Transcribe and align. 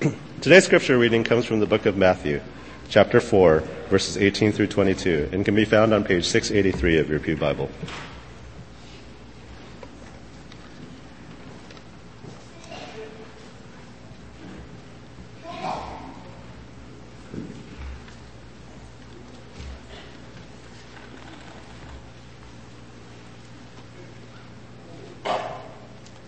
Today's 0.40 0.64
scripture 0.64 0.96
reading 0.96 1.24
comes 1.24 1.44
from 1.44 1.58
the 1.58 1.66
book 1.66 1.84
of 1.84 1.96
Matthew, 1.96 2.40
chapter 2.88 3.20
4, 3.20 3.60
verses 3.88 4.16
18 4.16 4.52
through 4.52 4.68
22, 4.68 5.30
and 5.32 5.44
can 5.44 5.56
be 5.56 5.64
found 5.64 5.92
on 5.92 6.04
page 6.04 6.24
683 6.24 6.98
of 6.98 7.10
your 7.10 7.18
Pew 7.18 7.36
Bible. 7.36 7.68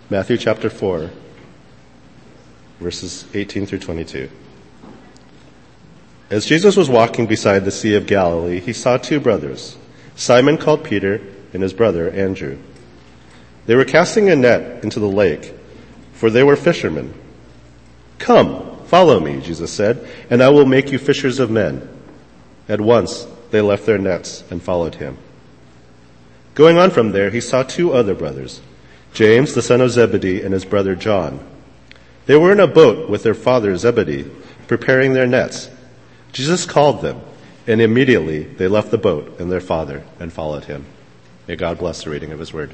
Matthew 0.09 0.39
chapter 0.39 0.69
4, 0.69 1.09
verses 2.81 3.27
18 3.35 3.67
through 3.67 3.79
22. 3.79 4.29
As 6.31 6.47
Jesus 6.47 6.77
was 6.77 6.89
walking 6.89 7.27
beside 7.27 7.65
the 7.65 7.71
Sea 7.71 7.95
of 7.95 8.07
Galilee, 8.07 8.61
he 8.61 8.73
saw 8.73 8.97
two 8.97 9.21
brothers, 9.21 9.77
Simon 10.17 10.59
called 10.59 10.85
Peter 10.85 11.21
and 11.53 11.63
his 11.63 11.73
brother 11.73 12.11
Andrew. 12.11 12.59
They 13.67 13.75
were 13.75 13.85
casting 13.85 14.29
a 14.29 14.37
net 14.37 14.83
into 14.83 15.01
the 15.01 15.09
lake, 15.09 15.55
for 16.13 16.31
they 16.31 16.43
were 16.43 16.57
fishermen. 16.57 17.15
Come, 18.19 18.79
follow 18.87 19.21
me, 19.21 19.41
Jesus 19.41 19.73
said, 19.73 20.09
and 20.31 20.43
I 20.43 20.51
will 20.51 20.67
make 20.67 20.91
you 20.91 20.99
fishers 20.99 21.39
of 21.39 21.51
men. 21.51 21.89
At 22.69 22.81
once 22.81 23.27
they 23.51 23.61
left 23.61 23.87
their 23.87 23.99
nets 23.99 24.45
and 24.51 24.63
followed 24.63 24.97
him. 24.97 25.19
Going 26.55 26.79
on 26.79 26.91
from 26.91 27.13
there, 27.13 27.31
he 27.31 27.41
saw 27.41 27.63
two 27.63 27.93
other 27.93 28.15
brothers, 28.15 28.61
James, 29.13 29.55
the 29.55 29.63
son 29.63 29.81
of 29.81 29.91
Zebedee, 29.91 30.43
and 30.43 30.55
his 30.55 30.65
brother 30.65 30.95
John. 30.95 31.45
They 32.31 32.37
were 32.37 32.53
in 32.53 32.61
a 32.61 32.69
boat 32.69 33.11
with 33.11 33.25
their 33.25 33.35
father 33.35 33.77
Zebedee, 33.77 34.31
preparing 34.69 35.15
their 35.15 35.27
nets. 35.27 35.69
Jesus 36.31 36.65
called 36.65 37.03
them, 37.03 37.21
and 37.67 37.81
immediately 37.81 38.45
they 38.45 38.69
left 38.69 38.93
the 38.93 38.99
boat 38.99 39.41
and 39.41 39.51
their 39.51 39.61
father 39.61 40.05
and 40.21 40.33
followed 40.33 40.67
him. 40.67 40.87
May 41.49 41.57
God 41.57 41.79
bless 41.79 42.05
the 42.05 42.11
reading 42.11 42.31
of 42.31 42.39
his 42.39 42.53
word. 42.53 42.73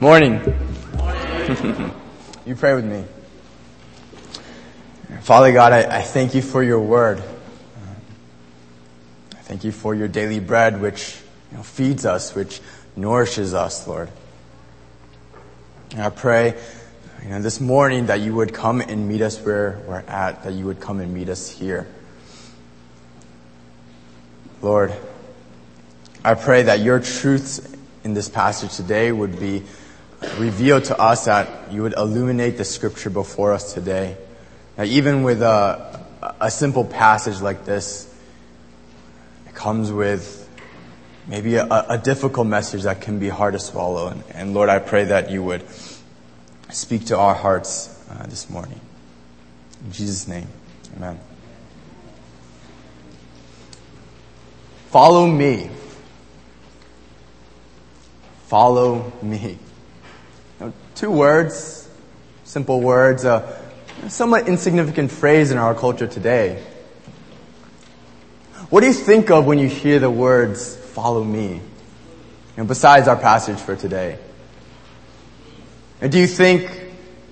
Morning. 0.00 0.40
you 2.44 2.56
pray 2.56 2.74
with 2.74 2.86
me. 2.86 3.04
Father 5.20 5.52
God, 5.52 5.72
I, 5.72 5.98
I 5.98 6.02
thank 6.02 6.34
you 6.34 6.42
for 6.42 6.64
your 6.64 6.80
word. 6.80 7.22
I 9.30 9.42
thank 9.42 9.62
you 9.62 9.70
for 9.70 9.94
your 9.94 10.08
daily 10.08 10.40
bread, 10.40 10.80
which 10.80 11.18
you 11.50 11.56
know, 11.56 11.62
feeds 11.62 12.04
us, 12.04 12.34
which 12.34 12.60
nourishes 12.96 13.54
us, 13.54 13.86
Lord. 13.86 14.10
And 15.92 16.02
I 16.02 16.10
pray, 16.10 16.54
you 17.22 17.30
know, 17.30 17.40
this 17.40 17.60
morning 17.60 18.06
that 18.06 18.20
you 18.20 18.34
would 18.34 18.52
come 18.52 18.80
and 18.80 19.08
meet 19.08 19.22
us 19.22 19.40
where 19.40 19.82
we're 19.86 20.00
at, 20.00 20.44
that 20.44 20.52
you 20.52 20.66
would 20.66 20.80
come 20.80 21.00
and 21.00 21.14
meet 21.14 21.28
us 21.28 21.48
here. 21.48 21.86
Lord, 24.60 24.92
I 26.24 26.34
pray 26.34 26.64
that 26.64 26.80
your 26.80 27.00
truths 27.00 27.60
in 28.04 28.12
this 28.12 28.28
passage 28.28 28.74
today 28.74 29.12
would 29.12 29.38
be 29.38 29.62
revealed 30.36 30.84
to 30.84 30.98
us, 30.98 31.26
that 31.26 31.72
you 31.72 31.82
would 31.82 31.94
illuminate 31.94 32.58
the 32.58 32.64
scripture 32.64 33.10
before 33.10 33.52
us 33.52 33.72
today. 33.72 34.16
That 34.76 34.88
even 34.88 35.22
with 35.22 35.42
a, 35.42 36.04
a 36.40 36.50
simple 36.50 36.84
passage 36.84 37.40
like 37.40 37.64
this, 37.64 38.12
it 39.46 39.54
comes 39.54 39.92
with 39.92 40.47
maybe 41.28 41.56
a, 41.56 41.66
a, 41.66 41.98
difficult 41.98 42.46
message 42.46 42.82
that 42.82 43.00
can 43.00 43.18
be 43.18 43.28
hard 43.28 43.52
to 43.52 43.60
swallow. 43.60 44.08
And, 44.08 44.24
and, 44.34 44.54
Lord, 44.54 44.68
I 44.68 44.78
pray 44.78 45.04
that 45.04 45.30
you 45.30 45.42
would 45.42 45.64
speak 46.70 47.06
to 47.06 47.18
our 47.18 47.34
hearts 47.34 47.94
uh, 48.10 48.26
this 48.26 48.50
morning. 48.50 48.80
In 49.84 49.92
Jesus' 49.92 50.26
name, 50.26 50.48
amen. 50.96 51.20
Follow 54.88 55.26
me. 55.26 55.70
Follow 58.46 59.12
me. 59.20 59.58
Now, 60.58 60.72
two 60.94 61.10
words, 61.10 61.88
simple 62.44 62.80
words, 62.80 63.24
a 63.26 63.62
somewhat 64.08 64.48
insignificant 64.48 65.10
phrase 65.10 65.50
in 65.50 65.58
our 65.58 65.74
culture 65.74 66.06
today. 66.06 66.62
What 68.70 68.80
do 68.80 68.86
you 68.86 68.94
think 68.94 69.30
of 69.30 69.46
when 69.46 69.58
you 69.58 69.68
hear 69.68 69.98
the 69.98 70.10
words 70.10 70.76
follow 71.02 71.22
me. 71.22 71.60
And 72.56 72.66
besides 72.66 73.06
our 73.06 73.16
passage 73.16 73.60
for 73.60 73.76
today. 73.76 74.18
And 76.00 76.10
do 76.10 76.18
you 76.18 76.26
think, 76.26 76.68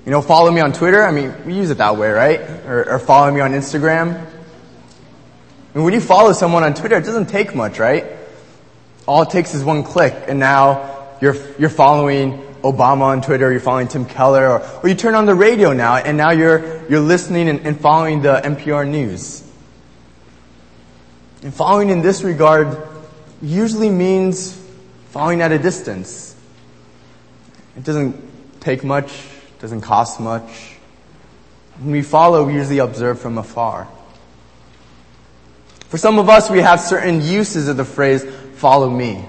you 0.04 0.12
know, 0.12 0.22
follow 0.22 0.52
me 0.52 0.60
on 0.60 0.72
Twitter? 0.72 1.02
I 1.02 1.10
mean, 1.10 1.34
we 1.44 1.54
use 1.54 1.70
it 1.70 1.78
that 1.78 1.96
way, 1.96 2.10
right? 2.10 2.40
Or, 2.64 2.92
or 2.92 2.98
follow 3.00 3.28
me 3.32 3.40
on 3.40 3.54
Instagram. 3.54 4.24
And 5.74 5.84
when 5.84 5.94
you 5.94 6.00
follow 6.00 6.32
someone 6.32 6.62
on 6.62 6.74
Twitter, 6.74 6.96
it 6.96 7.04
doesn't 7.04 7.26
take 7.26 7.56
much, 7.56 7.80
right? 7.80 8.06
All 9.04 9.22
it 9.22 9.30
takes 9.30 9.52
is 9.52 9.64
one 9.64 9.82
click, 9.82 10.14
and 10.28 10.38
now 10.38 11.08
you're, 11.20 11.34
you're 11.58 11.68
following 11.68 12.38
Obama 12.62 13.02
on 13.02 13.20
Twitter, 13.20 13.50
you're 13.50 13.60
following 13.60 13.88
Tim 13.88 14.04
Keller, 14.04 14.48
or, 14.48 14.80
or 14.82 14.88
you 14.88 14.94
turn 14.94 15.16
on 15.16 15.26
the 15.26 15.34
radio 15.34 15.72
now, 15.72 15.96
and 15.96 16.16
now 16.16 16.30
you're, 16.30 16.88
you're 16.88 17.00
listening 17.00 17.48
and, 17.48 17.66
and 17.66 17.80
following 17.80 18.22
the 18.22 18.40
NPR 18.44 18.88
news. 18.88 19.42
And 21.42 21.52
following 21.52 21.90
in 21.90 22.00
this 22.00 22.22
regard 22.22 22.95
usually 23.42 23.90
means 23.90 24.60
following 25.10 25.42
at 25.42 25.52
a 25.52 25.58
distance. 25.58 26.36
It 27.76 27.84
doesn't 27.84 28.60
take 28.60 28.84
much, 28.84 29.12
doesn't 29.60 29.82
cost 29.82 30.20
much. 30.20 30.76
When 31.78 31.92
we 31.92 32.02
follow, 32.02 32.44
we 32.44 32.54
usually 32.54 32.78
observe 32.78 33.20
from 33.20 33.38
afar. 33.38 33.88
For 35.88 35.98
some 35.98 36.18
of 36.18 36.28
us, 36.28 36.50
we 36.50 36.60
have 36.60 36.80
certain 36.80 37.20
uses 37.20 37.68
of 37.68 37.76
the 37.76 37.84
phrase, 37.84 38.24
follow 38.54 38.90
me. 38.90 39.24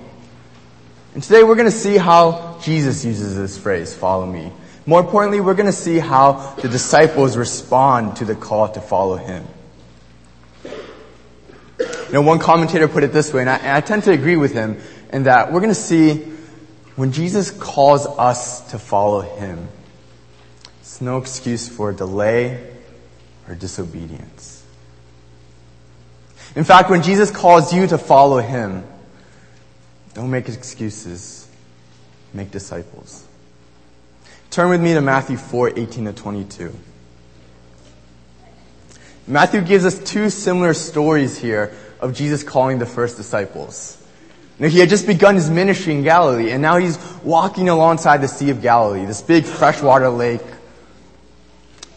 And 1.13 1.21
today 1.21 1.43
we're 1.43 1.55
going 1.55 1.69
to 1.69 1.77
see 1.77 1.97
how 1.97 2.59
Jesus 2.61 3.03
uses 3.03 3.35
this 3.35 3.57
phrase, 3.57 3.93
follow 3.93 4.25
me. 4.25 4.51
More 4.85 5.01
importantly, 5.01 5.41
we're 5.41 5.53
going 5.53 5.67
to 5.67 5.71
see 5.71 5.99
how 5.99 6.55
the 6.61 6.69
disciples 6.69 7.35
respond 7.35 8.17
to 8.17 8.25
the 8.25 8.35
call 8.35 8.69
to 8.69 8.79
follow 8.81 9.17
him. 9.17 9.45
You 12.07 12.13
know, 12.13 12.21
one 12.21 12.39
commentator 12.39 12.87
put 12.87 13.03
it 13.03 13.11
this 13.11 13.33
way, 13.33 13.41
and 13.41 13.49
I, 13.49 13.57
and 13.57 13.67
I 13.69 13.81
tend 13.81 14.03
to 14.03 14.11
agree 14.11 14.37
with 14.37 14.53
him, 14.53 14.79
in 15.11 15.23
that 15.23 15.51
we're 15.51 15.59
going 15.59 15.73
to 15.73 15.75
see 15.75 16.19
when 16.95 17.11
Jesus 17.11 17.51
calls 17.51 18.05
us 18.05 18.71
to 18.71 18.79
follow 18.79 19.21
him, 19.21 19.67
it's 20.79 21.01
no 21.01 21.17
excuse 21.17 21.67
for 21.67 21.91
delay 21.91 22.73
or 23.47 23.55
disobedience. 23.55 24.63
In 26.55 26.63
fact, 26.63 26.89
when 26.89 27.03
Jesus 27.03 27.29
calls 27.29 27.73
you 27.73 27.85
to 27.87 27.97
follow 27.97 28.39
him, 28.39 28.83
don't 30.13 30.31
make 30.31 30.49
excuses. 30.49 31.47
Make 32.33 32.51
disciples. 32.51 33.25
Turn 34.49 34.69
with 34.69 34.81
me 34.81 34.93
to 34.95 35.01
Matthew 35.01 35.37
4, 35.37 35.77
18 35.77 36.05
to 36.05 36.13
22. 36.13 36.75
Matthew 39.27 39.61
gives 39.61 39.85
us 39.85 39.99
two 39.99 40.29
similar 40.29 40.73
stories 40.73 41.37
here 41.37 41.75
of 41.99 42.13
Jesus 42.13 42.43
calling 42.43 42.79
the 42.79 42.85
first 42.85 43.17
disciples. 43.17 44.03
Now, 44.59 44.67
he 44.67 44.79
had 44.79 44.89
just 44.89 45.05
begun 45.05 45.35
his 45.35 45.49
ministry 45.49 45.93
in 45.93 46.03
Galilee, 46.03 46.51
and 46.51 46.61
now 46.61 46.77
he's 46.77 46.97
walking 47.23 47.69
alongside 47.69 48.21
the 48.21 48.27
Sea 48.27 48.49
of 48.49 48.61
Galilee, 48.61 49.05
this 49.05 49.21
big 49.21 49.45
freshwater 49.45 50.09
lake. 50.09 50.41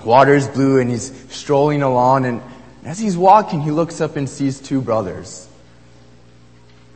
Water 0.04 0.34
is 0.34 0.46
blue, 0.46 0.78
and 0.78 0.90
he's 0.90 1.12
strolling 1.32 1.82
along, 1.82 2.26
and 2.26 2.42
as 2.84 2.98
he's 2.98 3.16
walking, 3.16 3.60
he 3.60 3.70
looks 3.70 4.00
up 4.00 4.16
and 4.16 4.28
sees 4.28 4.60
two 4.60 4.80
brothers. 4.80 5.48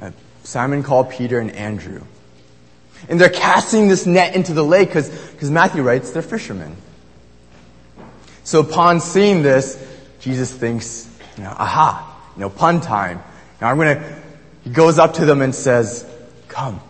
Uh, 0.01 0.11
Simon 0.43 0.83
called 0.83 1.11
Peter 1.11 1.39
and 1.41 1.51
Andrew. 1.53 2.03
And 3.09 3.21
they're 3.21 3.29
casting 3.29 3.89
this 3.89 4.07
net 4.07 4.35
into 4.35 4.55
the 4.55 4.65
lake 4.65 4.89
because 4.89 5.51
Matthew 5.51 5.83
writes 5.83 6.11
they're 6.11 6.23
fishermen. 6.23 6.77
So 8.45 8.61
upon 8.61 9.01
seeing 9.01 9.43
this, 9.43 9.83
Jesus 10.21 10.53
thinks, 10.53 11.11
you 11.37 11.45
know, 11.45 11.51
aha, 11.51 12.14
you 12.37 12.41
know, 12.41 12.51
pun 12.51 12.81
time. 12.81 13.23
Now 13.61 13.71
I'm 13.71 13.79
to, 13.79 14.23
he 14.63 14.71
goes 14.71 14.99
up 14.99 15.15
to 15.15 15.25
them 15.25 15.43
and 15.43 15.55
says, 15.55 16.09
come, 16.49 16.81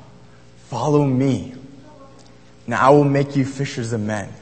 follow 0.69 1.05
me. 1.05 1.55
Now 2.67 2.89
I 2.89 2.91
will 2.91 3.05
make 3.05 3.37
you 3.37 3.45
fishers 3.45 3.93
of 3.93 4.01
men. 4.01 4.33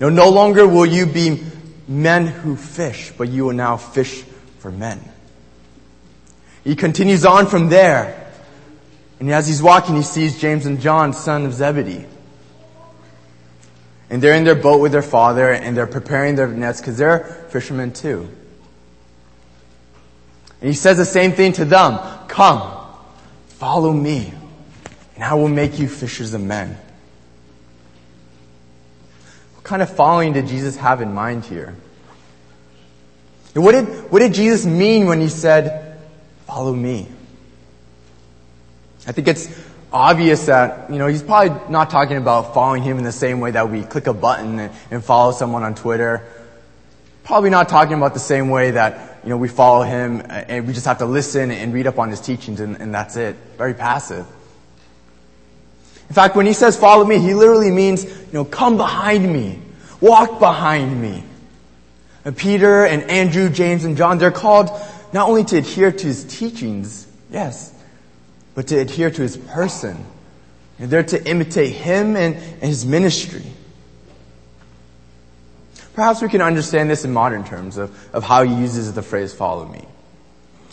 You 0.00 0.10
no 0.10 0.30
longer 0.30 0.66
will 0.66 0.86
you 0.86 1.06
be 1.06 1.42
men 1.86 2.26
who 2.26 2.56
fish, 2.56 3.12
but 3.16 3.28
you 3.28 3.44
will 3.44 3.54
now 3.54 3.76
fish 3.76 4.24
for 4.58 4.70
men. 4.70 5.00
He 6.64 6.76
continues 6.76 7.24
on 7.24 7.46
from 7.46 7.68
there. 7.68 8.18
And 9.20 9.30
as 9.30 9.46
he's 9.46 9.62
walking, 9.62 9.96
he 9.96 10.02
sees 10.02 10.40
James 10.40 10.66
and 10.66 10.80
John, 10.80 11.12
son 11.12 11.46
of 11.46 11.54
Zebedee. 11.54 12.06
And 14.10 14.22
they're 14.22 14.34
in 14.34 14.44
their 14.44 14.56
boat 14.56 14.80
with 14.80 14.92
their 14.92 15.02
father 15.02 15.50
and 15.52 15.76
they're 15.76 15.86
preparing 15.86 16.34
their 16.34 16.48
nets 16.48 16.80
because 16.80 16.98
they're 16.98 17.46
fishermen 17.50 17.92
too. 17.92 18.28
And 20.62 20.68
he 20.68 20.74
says 20.74 20.96
the 20.96 21.04
same 21.04 21.32
thing 21.32 21.54
to 21.54 21.64
them. 21.64 21.98
Come, 22.28 22.62
follow 23.48 23.92
me, 23.92 24.32
and 25.16 25.24
I 25.24 25.34
will 25.34 25.48
make 25.48 25.80
you 25.80 25.88
fishers 25.88 26.34
of 26.34 26.40
men. 26.40 26.78
What 29.56 29.64
kind 29.64 29.82
of 29.82 29.90
following 29.90 30.34
did 30.34 30.46
Jesus 30.46 30.76
have 30.76 31.02
in 31.02 31.12
mind 31.12 31.44
here? 31.44 31.74
What 33.54 33.72
did, 33.72 33.86
what 34.12 34.20
did 34.20 34.34
Jesus 34.34 34.64
mean 34.64 35.06
when 35.06 35.20
he 35.20 35.28
said, 35.28 35.98
follow 36.46 36.72
me? 36.72 37.08
I 39.04 39.10
think 39.10 39.26
it's 39.26 39.48
obvious 39.92 40.46
that, 40.46 40.90
you 40.90 40.96
know, 40.96 41.08
he's 41.08 41.24
probably 41.24 41.60
not 41.72 41.90
talking 41.90 42.18
about 42.18 42.54
following 42.54 42.84
him 42.84 42.98
in 42.98 43.04
the 43.04 43.10
same 43.10 43.40
way 43.40 43.50
that 43.50 43.68
we 43.68 43.82
click 43.82 44.06
a 44.06 44.14
button 44.14 44.60
and, 44.60 44.72
and 44.92 45.04
follow 45.04 45.32
someone 45.32 45.64
on 45.64 45.74
Twitter. 45.74 46.24
Probably 47.24 47.50
not 47.50 47.68
talking 47.68 47.94
about 47.94 48.14
the 48.14 48.20
same 48.20 48.48
way 48.48 48.70
that, 48.70 49.11
you 49.22 49.30
know, 49.30 49.36
we 49.36 49.48
follow 49.48 49.82
him 49.84 50.20
uh, 50.20 50.44
and 50.48 50.66
we 50.66 50.72
just 50.72 50.86
have 50.86 50.98
to 50.98 51.06
listen 51.06 51.50
and 51.50 51.72
read 51.72 51.86
up 51.86 51.98
on 51.98 52.10
his 52.10 52.20
teachings 52.20 52.60
and, 52.60 52.76
and 52.76 52.94
that's 52.94 53.16
it. 53.16 53.36
Very 53.56 53.74
passive. 53.74 54.26
In 56.08 56.14
fact, 56.14 56.36
when 56.36 56.46
he 56.46 56.52
says 56.52 56.76
follow 56.76 57.04
me, 57.04 57.18
he 57.18 57.34
literally 57.34 57.70
means, 57.70 58.04
you 58.04 58.32
know, 58.32 58.44
come 58.44 58.76
behind 58.76 59.30
me. 59.32 59.60
Walk 60.00 60.40
behind 60.40 61.00
me. 61.00 61.24
And 62.24 62.36
Peter 62.36 62.84
and 62.84 63.04
Andrew, 63.04 63.48
James 63.48 63.84
and 63.84 63.96
John, 63.96 64.18
they're 64.18 64.30
called 64.30 64.70
not 65.12 65.28
only 65.28 65.44
to 65.44 65.58
adhere 65.58 65.92
to 65.92 66.06
his 66.06 66.24
teachings, 66.24 67.06
yes, 67.30 67.72
but 68.54 68.68
to 68.68 68.78
adhere 68.78 69.10
to 69.10 69.22
his 69.22 69.36
person. 69.36 70.04
And 70.78 70.90
they're 70.90 71.02
to 71.04 71.24
imitate 71.28 71.72
him 71.72 72.16
and, 72.16 72.34
and 72.34 72.62
his 72.62 72.84
ministry. 72.84 73.44
Perhaps 75.94 76.22
we 76.22 76.28
can 76.28 76.40
understand 76.40 76.88
this 76.88 77.04
in 77.04 77.12
modern 77.12 77.44
terms 77.44 77.76
of, 77.76 78.14
of 78.14 78.24
how 78.24 78.44
he 78.44 78.54
uses 78.54 78.92
the 78.94 79.02
phrase 79.02 79.34
follow 79.34 79.66
me. 79.66 79.84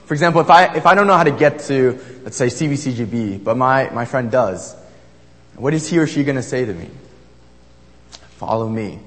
For 0.06 0.14
example, 0.14 0.42
if 0.42 0.50
I, 0.50 0.76
if 0.76 0.86
I 0.86 0.96
don't 0.96 1.08
know 1.08 1.18
how 1.18 1.24
to 1.24 1.32
get 1.32 1.60
to, 1.62 2.00
let's 2.24 2.38
say, 2.38 2.48
CVCGB, 2.48 3.44
but 3.44 3.58
my, 3.58 3.90
my 3.92 4.06
friend 4.06 4.32
does, 4.32 4.76
what 5.56 5.74
is 5.74 5.88
he 5.88 6.00
or 6.00 6.08
she 6.08 6.24
going 6.24 6.38
to 6.38 6.42
say 6.42 6.66
to 6.66 6.74
me? 6.74 6.90
Follow 8.38 8.68
me. 8.68 9.00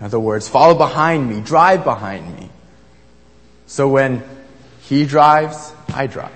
In 0.00 0.06
other 0.06 0.18
words, 0.18 0.48
follow 0.48 0.74
behind 0.76 1.28
me, 1.28 1.40
drive 1.40 1.84
behind 1.84 2.34
me. 2.36 2.48
So 3.66 3.88
when 3.88 4.24
he 4.80 5.04
drives, 5.04 5.72
I 5.94 6.06
drive. 6.06 6.32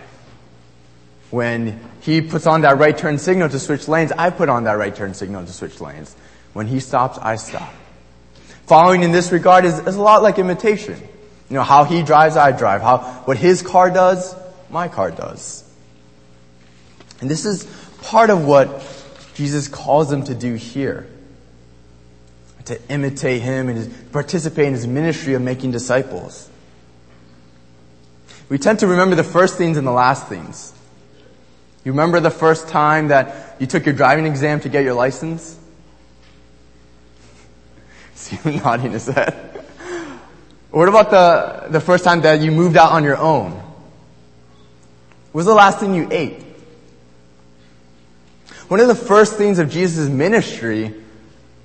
When 1.31 1.81
he 2.03 2.21
puts 2.21 2.47
on 2.47 2.61
that 2.61 2.79
right 2.79 2.97
turn 2.97 3.19
signal 3.19 3.49
to 3.49 3.59
switch 3.59 3.89
lanes, 3.89 4.13
I 4.13 4.31
put 4.31 4.49
on 4.49 4.65
that 4.65 4.75
right 4.75 4.95
turn 4.95 5.15
signal 5.15 5.45
to 5.45 5.53
switch 5.53 5.81
lanes. 5.81 6.15
When 6.53 6.67
he 6.67 6.79
stops, 6.79 7.19
I 7.19 7.37
stop. 7.37 7.75
Following 8.67 9.03
in 9.03 9.13
this 9.13 9.31
regard 9.31 9.65
is, 9.65 9.79
is 9.79 9.97
a 9.97 10.03
lot 10.03 10.23
like 10.23 10.39
imitation. 10.39 11.01
You 11.49 11.55
know, 11.55 11.63
how 11.63 11.85
he 11.85 12.03
drives, 12.03 12.37
I 12.37 12.51
drive. 12.51 12.83
How, 12.83 12.99
what 13.25 13.37
his 13.37 13.63
car 13.63 13.91
does, 13.91 14.35
my 14.71 14.89
car 14.89 15.13
does. 15.13 15.63
And 17.21 17.31
this 17.31 17.45
is 17.47 17.65
part 18.03 18.31
of 18.31 18.45
what 18.45 18.83
Jesus 19.35 19.69
calls 19.69 20.11
them 20.11 20.25
to 20.25 20.35
do 20.35 20.55
here. 20.55 21.09
To 22.65 22.81
imitate 22.89 23.43
him 23.43 23.69
and 23.69 24.13
participate 24.13 24.67
in 24.67 24.73
his 24.73 24.89
ministry 24.89 25.35
of 25.35 25.43
making 25.43 25.71
disciples. 25.71 26.51
We 28.49 28.59
tend 28.59 28.81
to 28.81 28.89
remember 28.89 29.15
the 29.15 29.25
first 29.25 29.57
things 29.57 29.77
and 29.77 29.87
the 29.87 29.93
last 29.93 30.27
things. 30.27 30.73
You 31.85 31.93
remember 31.93 32.19
the 32.19 32.31
first 32.31 32.67
time 32.67 33.09
that 33.09 33.57
you 33.61 33.69
took 33.69 33.87
your 33.87 33.95
driving 33.95 34.27
exam 34.27 34.59
to 34.61 34.69
get 34.69 34.83
your 34.83 34.95
license? 34.95 35.57
See 38.31 38.35
him 38.35 38.57
nodding 38.57 38.91
his 38.91 39.07
head. 39.07 39.35
What 40.73 40.89
about 40.89 41.11
the, 41.11 41.69
the 41.71 41.81
first 41.81 42.03
time 42.03 42.23
that 42.23 42.41
you 42.41 42.51
moved 42.51 42.77
out 42.77 42.91
on 42.91 43.05
your 43.05 43.17
own? 43.17 43.53
What 43.53 45.33
was 45.33 45.47
the 45.47 45.55
last 45.55 45.79
thing 45.79 45.95
you 45.95 46.09
ate? 46.11 46.43
One 48.67 48.81
of 48.81 48.89
the 48.89 48.97
first 48.97 49.37
things 49.37 49.61
of 49.61 49.71
Jesus' 49.71 50.09
ministry 50.09 50.93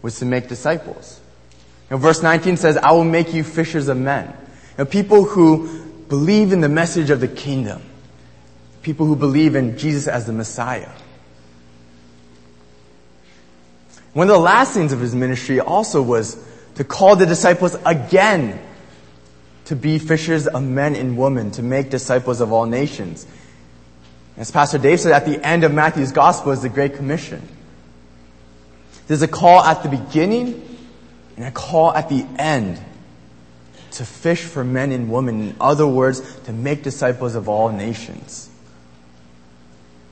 was 0.03 0.19
to 0.19 0.25
make 0.25 0.49
disciples. 0.49 1.19
You 1.89 1.95
know, 1.95 1.97
verse 1.97 2.21
19 2.21 2.57
says, 2.57 2.77
I 2.77 2.91
will 2.91 3.05
make 3.05 3.33
you 3.33 3.43
fishers 3.43 3.87
of 3.87 3.97
men. 3.97 4.27
You 4.27 4.83
know, 4.83 4.85
people 4.85 5.23
who 5.23 5.83
believe 6.09 6.53
in 6.53 6.61
the 6.61 6.69
message 6.69 7.09
of 7.09 7.21
the 7.21 7.27
kingdom. 7.27 7.81
People 8.83 9.07
who 9.07 9.15
believe 9.15 9.55
in 9.55 9.79
Jesus 9.79 10.07
as 10.07 10.27
the 10.27 10.33
Messiah. 10.33 10.91
One 14.13 14.27
of 14.29 14.35
the 14.35 14.39
last 14.39 14.75
things 14.75 14.93
of 14.93 14.99
his 14.99 15.15
ministry 15.15 15.59
also 15.59 16.03
was 16.03 16.37
to 16.81 16.87
call 16.87 17.15
the 17.15 17.27
disciples 17.27 17.77
again 17.85 18.59
to 19.65 19.75
be 19.75 19.99
fishers 19.99 20.47
of 20.47 20.63
men 20.63 20.95
and 20.95 21.15
women, 21.15 21.51
to 21.51 21.61
make 21.61 21.91
disciples 21.91 22.41
of 22.41 22.51
all 22.51 22.65
nations. 22.65 23.27
As 24.35 24.49
Pastor 24.49 24.79
Dave 24.79 24.99
said, 24.99 25.11
at 25.11 25.27
the 25.27 25.45
end 25.45 25.63
of 25.63 25.71
Matthew's 25.71 26.11
gospel 26.11 26.53
is 26.53 26.63
the 26.63 26.69
Great 26.69 26.95
Commission. 26.95 27.47
There's 29.05 29.21
a 29.21 29.27
call 29.27 29.61
at 29.61 29.83
the 29.83 29.89
beginning 29.89 30.75
and 31.37 31.45
a 31.45 31.51
call 31.51 31.93
at 31.93 32.09
the 32.09 32.25
end 32.39 32.81
to 33.91 34.03
fish 34.03 34.41
for 34.41 34.63
men 34.63 34.91
and 34.91 35.11
women. 35.11 35.49
In 35.49 35.55
other 35.61 35.85
words, 35.85 36.21
to 36.45 36.51
make 36.51 36.81
disciples 36.81 37.35
of 37.35 37.47
all 37.47 37.69
nations. 37.69 38.49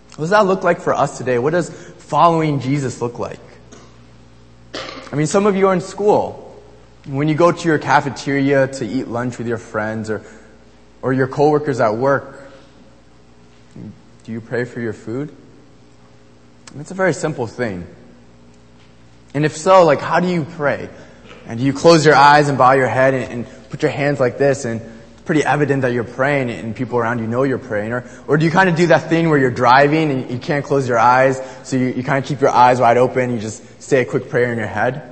What 0.09 0.17
does 0.17 0.29
that 0.29 0.45
look 0.45 0.63
like 0.63 0.81
for 0.81 0.93
us 0.93 1.17
today? 1.17 1.39
What 1.39 1.53
does 1.53 1.71
following 1.71 2.59
Jesus 2.59 3.01
look 3.01 3.17
like? 3.17 3.39
I 5.11 5.15
mean, 5.15 5.25
some 5.25 5.47
of 5.47 5.55
you 5.55 5.67
are 5.69 5.73
in 5.73 5.81
school. 5.81 6.45
When 7.09 7.27
you 7.27 7.33
go 7.33 7.51
to 7.51 7.67
your 7.67 7.79
cafeteria 7.79 8.67
to 8.67 8.85
eat 8.85 9.07
lunch 9.07 9.39
with 9.39 9.47
your 9.47 9.57
friends 9.57 10.11
or, 10.11 10.23
or 11.01 11.11
your 11.11 11.27
coworkers 11.27 11.79
at 11.79 11.95
work, 11.95 12.51
do 14.25 14.31
you 14.31 14.39
pray 14.39 14.63
for 14.63 14.79
your 14.79 14.93
food? 14.93 15.35
It's 16.77 16.91
a 16.91 16.93
very 16.93 17.15
simple 17.15 17.47
thing. 17.47 17.87
And 19.33 19.43
if 19.43 19.57
so, 19.57 19.85
like, 19.85 20.01
how 20.01 20.19
do 20.19 20.27
you 20.27 20.43
pray? 20.43 20.87
And 21.47 21.57
do 21.57 21.65
you 21.65 21.73
close 21.73 22.05
your 22.05 22.13
eyes 22.13 22.47
and 22.47 22.59
bow 22.59 22.73
your 22.73 22.87
head 22.87 23.15
and, 23.15 23.31
and 23.31 23.69
put 23.71 23.81
your 23.81 23.91
hands 23.91 24.19
like 24.19 24.37
this 24.37 24.65
and 24.65 24.79
it's 24.79 25.21
pretty 25.23 25.43
evident 25.43 25.81
that 25.81 25.93
you're 25.93 26.03
praying 26.03 26.51
and 26.51 26.75
people 26.75 26.99
around 26.99 27.17
you 27.17 27.27
know 27.27 27.41
you're 27.41 27.57
praying? 27.57 27.91
Or, 27.91 28.07
or 28.27 28.37
do 28.37 28.45
you 28.45 28.51
kind 28.51 28.69
of 28.69 28.75
do 28.75 28.85
that 28.87 29.09
thing 29.09 29.29
where 29.29 29.39
you're 29.39 29.49
driving 29.49 30.11
and 30.11 30.29
you 30.29 30.37
can't 30.37 30.63
close 30.63 30.87
your 30.87 30.99
eyes, 30.99 31.41
so 31.63 31.75
you, 31.75 31.87
you 31.87 32.03
kind 32.03 32.23
of 32.23 32.29
keep 32.29 32.39
your 32.39 32.51
eyes 32.51 32.79
wide 32.79 32.97
open, 32.97 33.31
you 33.31 33.39
just 33.39 33.81
say 33.81 34.01
a 34.01 34.05
quick 34.05 34.29
prayer 34.29 34.51
in 34.51 34.59
your 34.59 34.67
head? 34.67 35.08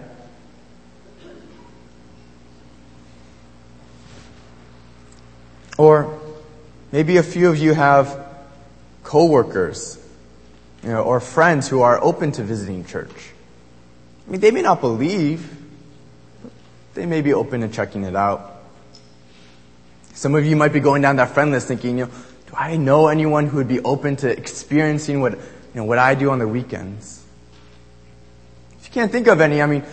Or 5.78 6.20
maybe 6.92 7.18
a 7.18 7.24
few 7.24 7.50
of 7.50 7.58
you 7.58 7.74
have 7.74 8.26
coworkers, 9.04 10.04
you 10.84 10.90
know, 10.90 11.04
or 11.04 11.20
friends 11.20 11.68
who 11.68 11.82
are 11.82 12.04
open 12.04 12.32
to 12.34 12.44
visiting 12.44 12.84
church. 12.86 13.32
I 14.28 14.32
mean, 14.32 14.42
they 14.42 14.52
may 14.52 14.62
not 14.62 14.82
believe, 14.82 15.50
they 16.94 17.06
may 17.06 17.22
be 17.22 17.34
open 17.34 17.62
to 17.62 17.68
checking 17.68 18.04
it 18.04 18.16
out. 18.16 18.56
Some 20.14 20.34
of 20.36 20.46
you 20.46 20.56
might 20.56 20.74
be 20.74 20.80
going 20.80 21.04
down 21.04 21.18
that 21.18 21.30
friend 21.30 21.52
list 21.52 21.68
thinking, 21.68 22.00
you 22.00 22.06
know, 22.06 22.12
do 22.48 22.54
I 22.56 22.76
know 22.76 23.08
anyone 23.08 23.48
who 23.48 23.58
would 23.58 23.68
be 23.68 23.80
open 23.82 24.16
to 24.18 24.30
experiencing 24.30 25.22
what, 25.22 25.34
you 25.34 25.40
know, 25.76 25.84
what 25.84 26.00
I 26.00 26.16
do 26.16 26.32
on 26.32 26.40
the 26.40 26.48
weekends? 26.48 27.24
If 28.80 28.88
you 28.88 28.92
can't 28.94 29.12
think 29.12 29.28
of 29.28 29.42
any, 29.42 29.62
I 29.62 29.68
mean, 29.68 29.84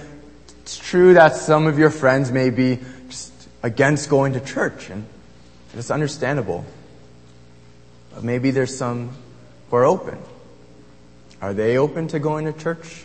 it's 0.63 0.79
true 0.79 1.15
that 1.15 1.37
some 1.37 1.67
of 1.67 1.79
your 1.79 1.91
friends 1.91 2.33
may 2.33 2.49
be 2.49 2.79
just 3.09 3.33
against 3.63 4.09
going 4.09 4.33
to 4.33 4.41
church, 4.41 4.89
and 4.89 5.05
it's 5.79 5.91
understandable. 5.91 6.65
But 8.15 8.25
maybe 8.25 8.51
there's 8.51 8.77
some 8.77 9.11
who 9.71 9.77
are 9.77 9.85
open. 9.85 10.19
Are 11.43 11.53
they 11.53 11.77
open 11.77 12.09
to 12.09 12.19
going 12.19 12.47
to 12.47 12.53
church? 12.53 13.05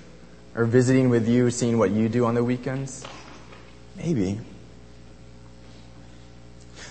Or 0.56 0.66
visiting 0.66 1.10
with 1.10 1.28
you, 1.28 1.52
seeing 1.52 1.78
what 1.78 1.92
you 1.92 2.10
do 2.10 2.26
on 2.26 2.36
the 2.36 2.44
weekends? 2.44 3.06
Maybe. 3.96 4.40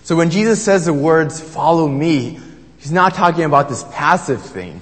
So 0.05 0.17
when 0.17 0.31
Jesus 0.31 0.63
says 0.63 0.87
the 0.87 0.93
words, 0.93 1.41
follow 1.41 1.87
me, 1.87 2.41
he's 2.79 2.93
not 2.93 3.15
talking 3.15 3.45
about 3.45 3.69
this 3.69 3.85
passive 3.93 4.43
thing. 4.43 4.81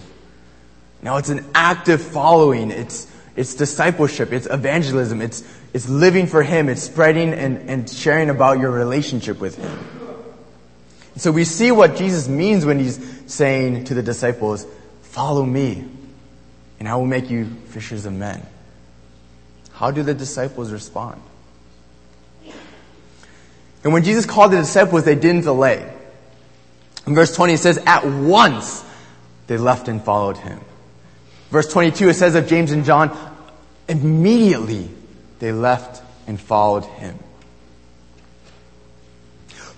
No, 1.03 1.17
it's 1.17 1.31
an 1.31 1.45
active 1.55 2.01
following. 2.03 2.71
It's, 2.71 3.11
it's 3.35 3.55
discipleship. 3.55 4.33
It's 4.33 4.47
evangelism. 4.47 5.21
It's, 5.21 5.43
it's 5.73 5.89
living 5.89 6.27
for 6.27 6.43
him. 6.43 6.69
It's 6.69 6.83
spreading 6.83 7.33
and, 7.33 7.69
and 7.69 7.91
sharing 7.91 8.31
about 8.31 8.61
your 8.61 8.71
relationship 8.71 9.41
with 9.41 9.57
him. 9.57 9.96
So 11.17 11.33
we 11.33 11.45
see 11.45 11.71
what 11.73 11.97
Jesus 11.97 12.29
means 12.29 12.65
when 12.65 12.79
he's 12.79 13.01
saying 13.27 13.85
to 13.85 13.95
the 13.95 14.03
disciples, 14.03 14.67
follow 15.03 15.45
me 15.45 15.85
and 16.79 16.89
I 16.89 16.97
will 16.97 17.07
make 17.07 17.31
you 17.31 17.47
fishers 17.69 18.05
of 18.05 18.13
men. 18.13 18.45
How 19.73 19.91
do 19.91 20.03
the 20.03 20.15
disciples 20.15 20.71
respond? 20.71 21.21
And 23.83 23.93
when 23.93 24.05
Jesus 24.05 24.27
called 24.27 24.53
the 24.53 24.59
disciples, 24.59 25.05
they 25.05 25.15
didn't 25.15 25.43
delay. 25.43 25.91
In 27.07 27.15
verse 27.15 27.35
20 27.35 27.55
it 27.55 27.59
says, 27.59 27.79
at 27.87 28.05
once 28.05 28.85
they 29.47 29.57
left 29.57 29.89
and 29.89 30.03
followed 30.03 30.37
him. 30.37 30.61
Verse 31.51 31.73
22 31.73 32.09
it 32.11 32.15
says 32.15 32.35
of 32.35 32.47
James 32.47 32.73
and 32.73 32.85
John, 32.85 33.17
immediately 33.89 34.91
they 35.39 35.53
left 35.53 36.03
and 36.27 36.39
followed 36.39 36.85
him. 36.85 37.19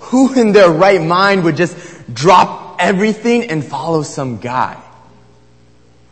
Who 0.08 0.32
in 0.32 0.52
their 0.52 0.70
right 0.70 1.02
mind 1.02 1.44
would 1.44 1.56
just 1.56 1.76
drop 2.14 2.76
everything 2.78 3.50
and 3.50 3.62
follow 3.62 4.02
some 4.02 4.38
guy? 4.38 4.82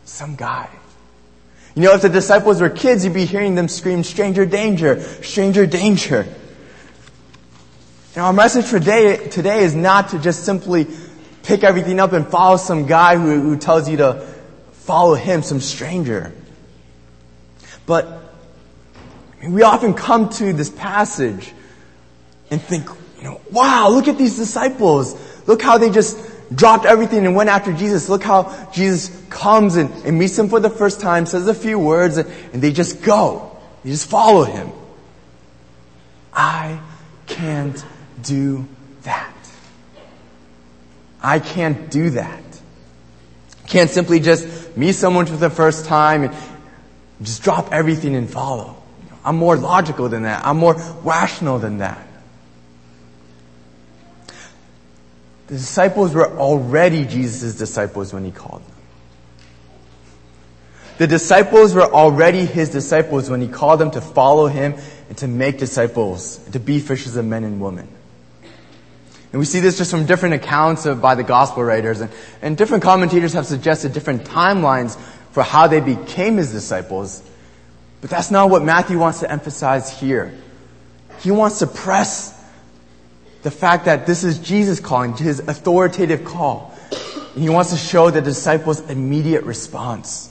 Some 0.05 0.35
guy. 0.35 0.69
You 1.73 1.83
know, 1.83 1.93
if 1.93 2.01
the 2.03 2.09
disciples 2.09 2.61
were 2.61 2.69
kids, 2.69 3.03
you'd 3.03 3.13
be 3.15 3.25
hearing 3.25 3.55
them 3.55 3.67
scream, 3.67 4.03
stranger 4.03 4.45
danger, 4.45 5.01
stranger 5.23 5.65
danger. 5.65 6.27
And 8.13 8.23
our 8.23 8.33
message 8.33 8.65
for 8.65 8.79
today, 8.79 9.29
today 9.29 9.63
is 9.63 9.75
not 9.75 10.09
to 10.09 10.19
just 10.19 10.43
simply 10.43 10.87
pick 11.43 11.63
everything 11.63 11.99
up 11.99 12.13
and 12.13 12.27
follow 12.27 12.57
some 12.57 12.85
guy 12.85 13.15
who, 13.15 13.41
who 13.41 13.57
tells 13.57 13.89
you 13.89 13.97
to 13.97 14.27
follow 14.73 15.15
him, 15.15 15.41
some 15.41 15.59
stranger. 15.59 16.33
But 17.87 18.33
we 19.43 19.63
often 19.63 19.95
come 19.95 20.29
to 20.29 20.53
this 20.53 20.69
passage 20.69 21.51
and 22.51 22.61
think, 22.61 22.89
know, 23.27 23.41
wow, 23.51 23.89
look 23.89 24.07
at 24.07 24.17
these 24.17 24.35
disciples. 24.35 25.15
Look 25.47 25.61
how 25.61 25.77
they 25.77 25.89
just 25.89 26.17
dropped 26.53 26.85
everything 26.85 27.25
and 27.25 27.35
went 27.35 27.49
after 27.49 27.73
Jesus. 27.73 28.09
Look 28.09 28.23
how 28.23 28.69
Jesus 28.71 29.25
comes 29.29 29.75
and, 29.75 29.91
and 30.05 30.17
meets 30.17 30.35
them 30.35 30.49
for 30.49 30.59
the 30.59 30.69
first 30.69 30.99
time, 30.99 31.25
says 31.25 31.47
a 31.47 31.53
few 31.53 31.79
words, 31.79 32.17
and, 32.17 32.29
and 32.53 32.61
they 32.61 32.71
just 32.71 33.03
go. 33.03 33.57
They 33.83 33.91
just 33.91 34.09
follow 34.09 34.43
him. 34.43 34.71
I 36.33 36.79
can't 37.25 37.83
do 38.21 38.67
that. 39.03 39.33
I 41.21 41.39
can't 41.39 41.89
do 41.89 42.11
that. 42.11 42.43
Can't 43.67 43.89
simply 43.89 44.19
just 44.19 44.77
meet 44.77 44.93
someone 44.93 45.25
for 45.25 45.35
the 45.35 45.49
first 45.49 45.85
time 45.85 46.23
and 46.23 46.35
just 47.21 47.43
drop 47.43 47.73
everything 47.73 48.15
and 48.15 48.29
follow. 48.29 48.77
I'm 49.25 49.35
more 49.35 49.57
logical 49.57 50.07
than 50.07 50.23
that. 50.23 50.45
I'm 50.45 50.57
more 50.57 50.75
rational 51.03 51.59
than 51.59 51.79
that. 51.79 52.06
The 55.47 55.55
disciples 55.55 56.13
were 56.13 56.37
already 56.37 57.05
Jesus' 57.05 57.57
disciples 57.57 58.13
when 58.13 58.25
he 58.25 58.31
called 58.31 58.63
them. 58.65 58.75
The 60.97 61.07
disciples 61.07 61.73
were 61.73 61.83
already 61.83 62.45
his 62.45 62.69
disciples 62.69 63.29
when 63.29 63.41
he 63.41 63.47
called 63.47 63.79
them 63.79 63.91
to 63.91 64.01
follow 64.01 64.47
him 64.47 64.75
and 65.09 65.17
to 65.19 65.27
make 65.27 65.57
disciples, 65.57 66.43
and 66.43 66.53
to 66.53 66.59
be 66.59 66.79
fishers 66.79 67.15
of 67.15 67.25
men 67.25 67.43
and 67.43 67.61
women. 67.61 67.87
And 69.31 69.39
we 69.39 69.45
see 69.45 69.59
this 69.59 69.77
just 69.77 69.91
from 69.91 70.05
different 70.05 70.35
accounts 70.35 70.85
of, 70.85 71.01
by 71.01 71.15
the 71.15 71.23
gospel 71.23 71.63
writers, 71.63 72.01
and, 72.01 72.11
and 72.41 72.57
different 72.57 72.83
commentators 72.83 73.33
have 73.33 73.45
suggested 73.45 73.93
different 73.93 74.25
timelines 74.25 74.97
for 75.31 75.43
how 75.43 75.67
they 75.67 75.79
became 75.79 76.37
his 76.37 76.51
disciples. 76.51 77.23
But 78.01 78.09
that's 78.09 78.31
not 78.31 78.49
what 78.49 78.63
Matthew 78.63 78.99
wants 78.99 79.19
to 79.21 79.31
emphasize 79.31 79.97
here. 79.99 80.33
He 81.19 81.31
wants 81.31 81.59
to 81.59 81.67
press 81.67 82.36
the 83.47 83.51
fact 83.51 83.85
that 83.85 84.05
this 84.05 84.25
is 84.25 84.39
Jesus 84.39 84.81
calling, 84.81 85.15
his 85.15 85.39
authoritative 85.39 86.25
call. 86.25 86.77
And 87.33 87.41
he 87.41 87.47
wants 87.47 87.69
to 87.69 87.77
show 87.77 88.09
the 88.09 88.21
disciples' 88.21 88.81
immediate 88.89 89.45
response. 89.45 90.29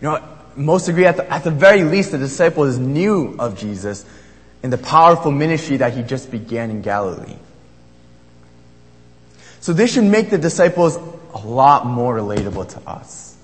You 0.00 0.08
know, 0.08 0.28
most 0.56 0.88
agree 0.88 1.06
at 1.06 1.18
the, 1.18 1.32
at 1.32 1.44
the 1.44 1.52
very 1.52 1.84
least 1.84 2.10
the 2.10 2.18
disciples 2.18 2.78
knew 2.78 3.36
of 3.38 3.56
Jesus 3.56 4.04
and 4.64 4.72
the 4.72 4.78
powerful 4.78 5.30
ministry 5.30 5.76
that 5.76 5.92
he 5.92 6.02
just 6.02 6.32
began 6.32 6.68
in 6.70 6.82
Galilee. 6.82 7.36
So 9.60 9.72
this 9.72 9.94
should 9.94 10.02
make 10.02 10.30
the 10.30 10.38
disciples 10.38 10.96
a 10.96 11.38
lot 11.46 11.86
more 11.86 12.16
relatable 12.16 12.70
to 12.70 12.90
us. 12.90 13.36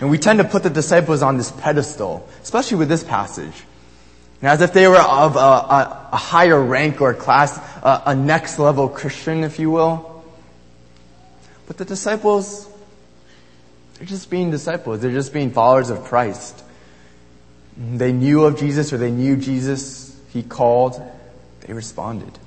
And 0.00 0.08
we 0.08 0.16
tend 0.16 0.38
to 0.38 0.46
put 0.46 0.62
the 0.62 0.70
disciples 0.70 1.20
on 1.20 1.36
this 1.36 1.50
pedestal, 1.50 2.26
especially 2.42 2.78
with 2.78 2.88
this 2.88 3.04
passage. 3.04 3.52
As 4.42 4.60
if 4.60 4.72
they 4.72 4.86
were 4.86 4.96
of 4.96 5.36
a, 5.36 5.38
a, 5.38 6.08
a 6.12 6.16
higher 6.16 6.60
rank 6.62 7.00
or 7.00 7.12
class, 7.14 7.58
a, 7.82 8.02
a 8.06 8.14
next 8.14 8.58
level 8.58 8.88
Christian, 8.88 9.42
if 9.42 9.58
you 9.58 9.70
will. 9.70 10.24
But 11.66 11.76
the 11.76 11.84
disciples, 11.84 12.68
they're 13.94 14.06
just 14.06 14.30
being 14.30 14.50
disciples. 14.50 15.00
They're 15.00 15.12
just 15.12 15.32
being 15.32 15.50
followers 15.50 15.90
of 15.90 16.04
Christ. 16.04 16.62
They 17.76 18.12
knew 18.12 18.44
of 18.44 18.58
Jesus 18.58 18.92
or 18.92 18.96
they 18.96 19.10
knew 19.10 19.36
Jesus. 19.36 20.18
He 20.30 20.42
called. 20.42 21.00
They 21.60 21.72
responded. 21.72 22.38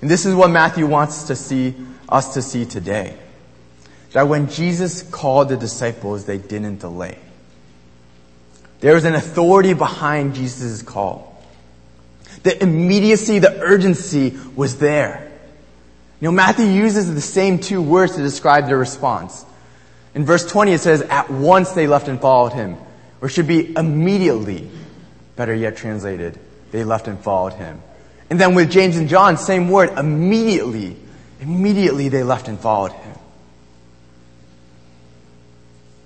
And 0.00 0.10
this 0.10 0.26
is 0.26 0.34
what 0.34 0.50
Matthew 0.50 0.86
wants 0.86 1.24
to 1.24 1.36
see 1.36 1.74
us 2.08 2.34
to 2.34 2.42
see 2.42 2.66
today. 2.66 3.16
That 4.12 4.28
when 4.28 4.48
Jesus 4.48 5.02
called 5.02 5.48
the 5.48 5.56
disciples, 5.56 6.26
they 6.26 6.38
didn't 6.38 6.78
delay. 6.78 7.18
There 8.80 8.94
was 8.94 9.04
an 9.04 9.14
authority 9.14 9.72
behind 9.72 10.34
Jesus' 10.34 10.82
call. 10.82 11.42
The 12.42 12.62
immediacy, 12.62 13.38
the 13.38 13.60
urgency 13.60 14.38
was 14.54 14.78
there. 14.78 15.32
You 16.20 16.28
know, 16.28 16.32
Matthew 16.32 16.66
uses 16.66 17.12
the 17.12 17.20
same 17.20 17.58
two 17.58 17.82
words 17.82 18.16
to 18.16 18.22
describe 18.22 18.66
their 18.66 18.78
response. 18.78 19.44
In 20.14 20.24
verse 20.24 20.46
20 20.46 20.72
it 20.72 20.80
says, 20.80 21.02
at 21.02 21.30
once 21.30 21.72
they 21.72 21.86
left 21.86 22.08
and 22.08 22.20
followed 22.20 22.52
him. 22.52 22.76
Or 23.20 23.28
should 23.28 23.46
be 23.46 23.74
immediately, 23.76 24.70
better 25.36 25.54
yet 25.54 25.76
translated, 25.76 26.38
they 26.70 26.84
left 26.84 27.08
and 27.08 27.18
followed 27.18 27.54
him. 27.54 27.82
And 28.30 28.40
then 28.40 28.54
with 28.54 28.70
James 28.70 28.96
and 28.96 29.08
John, 29.08 29.36
same 29.36 29.68
word, 29.68 29.90
immediately, 29.98 30.96
immediately 31.40 32.08
they 32.08 32.22
left 32.22 32.48
and 32.48 32.58
followed 32.58 32.92
him. 32.92 33.14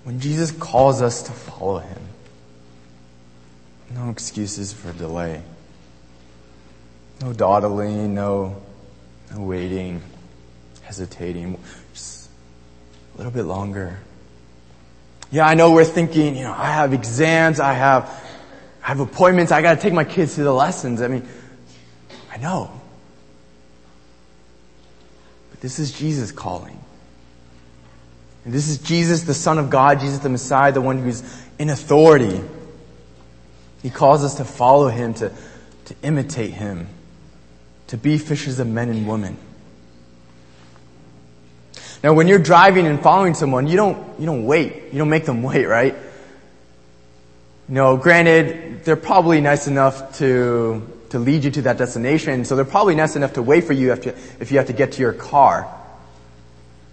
When 0.05 0.21
Jesus 0.21 0.50
calls 0.50 1.03
us 1.03 1.23
to 1.25 1.33
follow 1.33 1.79
him, 1.79 2.03
no 4.11 4.12
excuses 4.12 4.73
for 4.73 4.93
delay. 4.95 5.40
No 7.23 7.33
dawdling, 7.33 8.12
no, 8.12 8.61
no 9.33 9.40
waiting, 9.40 10.02
hesitating. 10.83 11.57
Just 11.93 12.29
a 13.14 13.19
little 13.19 13.33
bit 13.33 13.45
longer. 13.45 14.00
Yeah, 15.31 15.47
I 15.47 15.55
know 15.55 15.71
we're 15.71 15.85
thinking, 15.85 16.35
you 16.35 16.43
know, 16.43 16.52
I 16.52 16.73
have 16.73 16.93
exams, 16.93 17.61
I 17.61 17.75
have, 17.75 18.05
I 18.83 18.88
have 18.88 18.99
appointments, 18.99 19.52
I 19.52 19.62
gotta 19.62 19.81
take 19.81 19.93
my 19.93 20.02
kids 20.02 20.35
to 20.35 20.43
the 20.43 20.52
lessons. 20.52 21.02
I 21.02 21.07
mean, 21.07 21.25
I 22.33 22.38
know. 22.38 22.81
But 25.50 25.61
this 25.61 25.79
is 25.79 25.93
Jesus 25.93 26.33
calling. 26.33 26.83
And 28.45 28.52
this 28.52 28.69
is 28.69 28.79
Jesus, 28.79 29.23
the 29.23 29.35
Son 29.35 29.59
of 29.59 29.71
God, 29.71 30.00
Jesus 30.00 30.19
the 30.19 30.31
Messiah, 30.31 30.73
the 30.73 30.81
one 30.81 30.99
who's 30.99 31.23
in 31.61 31.71
authority. 31.71 32.43
He 33.83 33.91
calls 33.91 34.25
us 34.25 34.37
to 34.37 34.45
follow 34.45 34.89
him, 34.89 35.15
to, 35.15 35.33
to 35.87 35.95
imitate 36.03 36.53
him, 36.53 36.89
to 37.89 37.97
be 37.97 38.19
fishers 38.19 38.59
of 38.59 38.67
men 38.67 38.89
and 38.89 39.09
women. 39.09 39.37
Now, 42.03 42.15
when 42.15 42.29
you're 42.29 42.39
driving 42.39 42.87
and 42.87 43.01
following 43.03 43.35
someone, 43.35 43.67
you 43.67 43.77
don't, 43.77 44.19
you 44.19 44.27
don't 44.27 44.45
wait. 44.45 44.93
You 44.93 44.99
don't 44.99 45.11
make 45.11 45.27
them 45.27 45.43
wait, 45.43 45.67
right? 45.67 45.95
No, 47.69 47.97
granted, 47.97 48.85
they're 48.85 48.97
probably 48.97 49.41
nice 49.41 49.67
enough 49.69 50.19
to, 50.19 50.87
to 51.11 51.19
lead 51.19 51.45
you 51.45 51.51
to 51.53 51.63
that 51.63 51.79
destination, 51.79 52.45
so 52.45 52.57
they're 52.57 52.65
probably 52.65 52.97
nice 52.97 53.17
enough 53.17 53.35
to 53.35 53.43
wait 53.43 53.65
for 53.65 53.75
you 53.75 53.93
if 53.93 54.07
you, 54.07 54.15
if 54.41 54.51
you 54.51 54.59
have 54.59 54.67
to 54.67 54.73
get 54.73 54.93
to 54.93 55.01
your 55.01 55.13
car. 55.13 55.73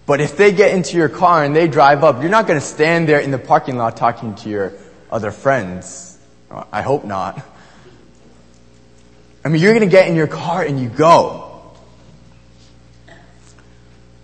But 0.06 0.20
if 0.20 0.36
they 0.36 0.52
get 0.52 0.74
into 0.74 0.96
your 0.96 1.08
car 1.08 1.44
and 1.44 1.54
they 1.54 1.68
drive 1.68 2.04
up, 2.04 2.20
you're 2.22 2.30
not 2.30 2.46
going 2.46 2.58
to 2.60 2.64
stand 2.64 3.08
there 3.08 3.18
in 3.18 3.30
the 3.30 3.38
parking 3.38 3.76
lot 3.76 3.96
talking 3.96 4.36
to 4.36 4.48
your 4.48 4.72
other 5.10 5.30
friends. 5.30 6.07
I 6.50 6.82
hope 6.82 7.04
not. 7.04 7.44
I 9.44 9.48
mean, 9.48 9.62
you're 9.62 9.72
going 9.72 9.88
to 9.88 9.90
get 9.90 10.08
in 10.08 10.14
your 10.14 10.26
car 10.26 10.62
and 10.62 10.80
you 10.80 10.88
go. 10.88 11.48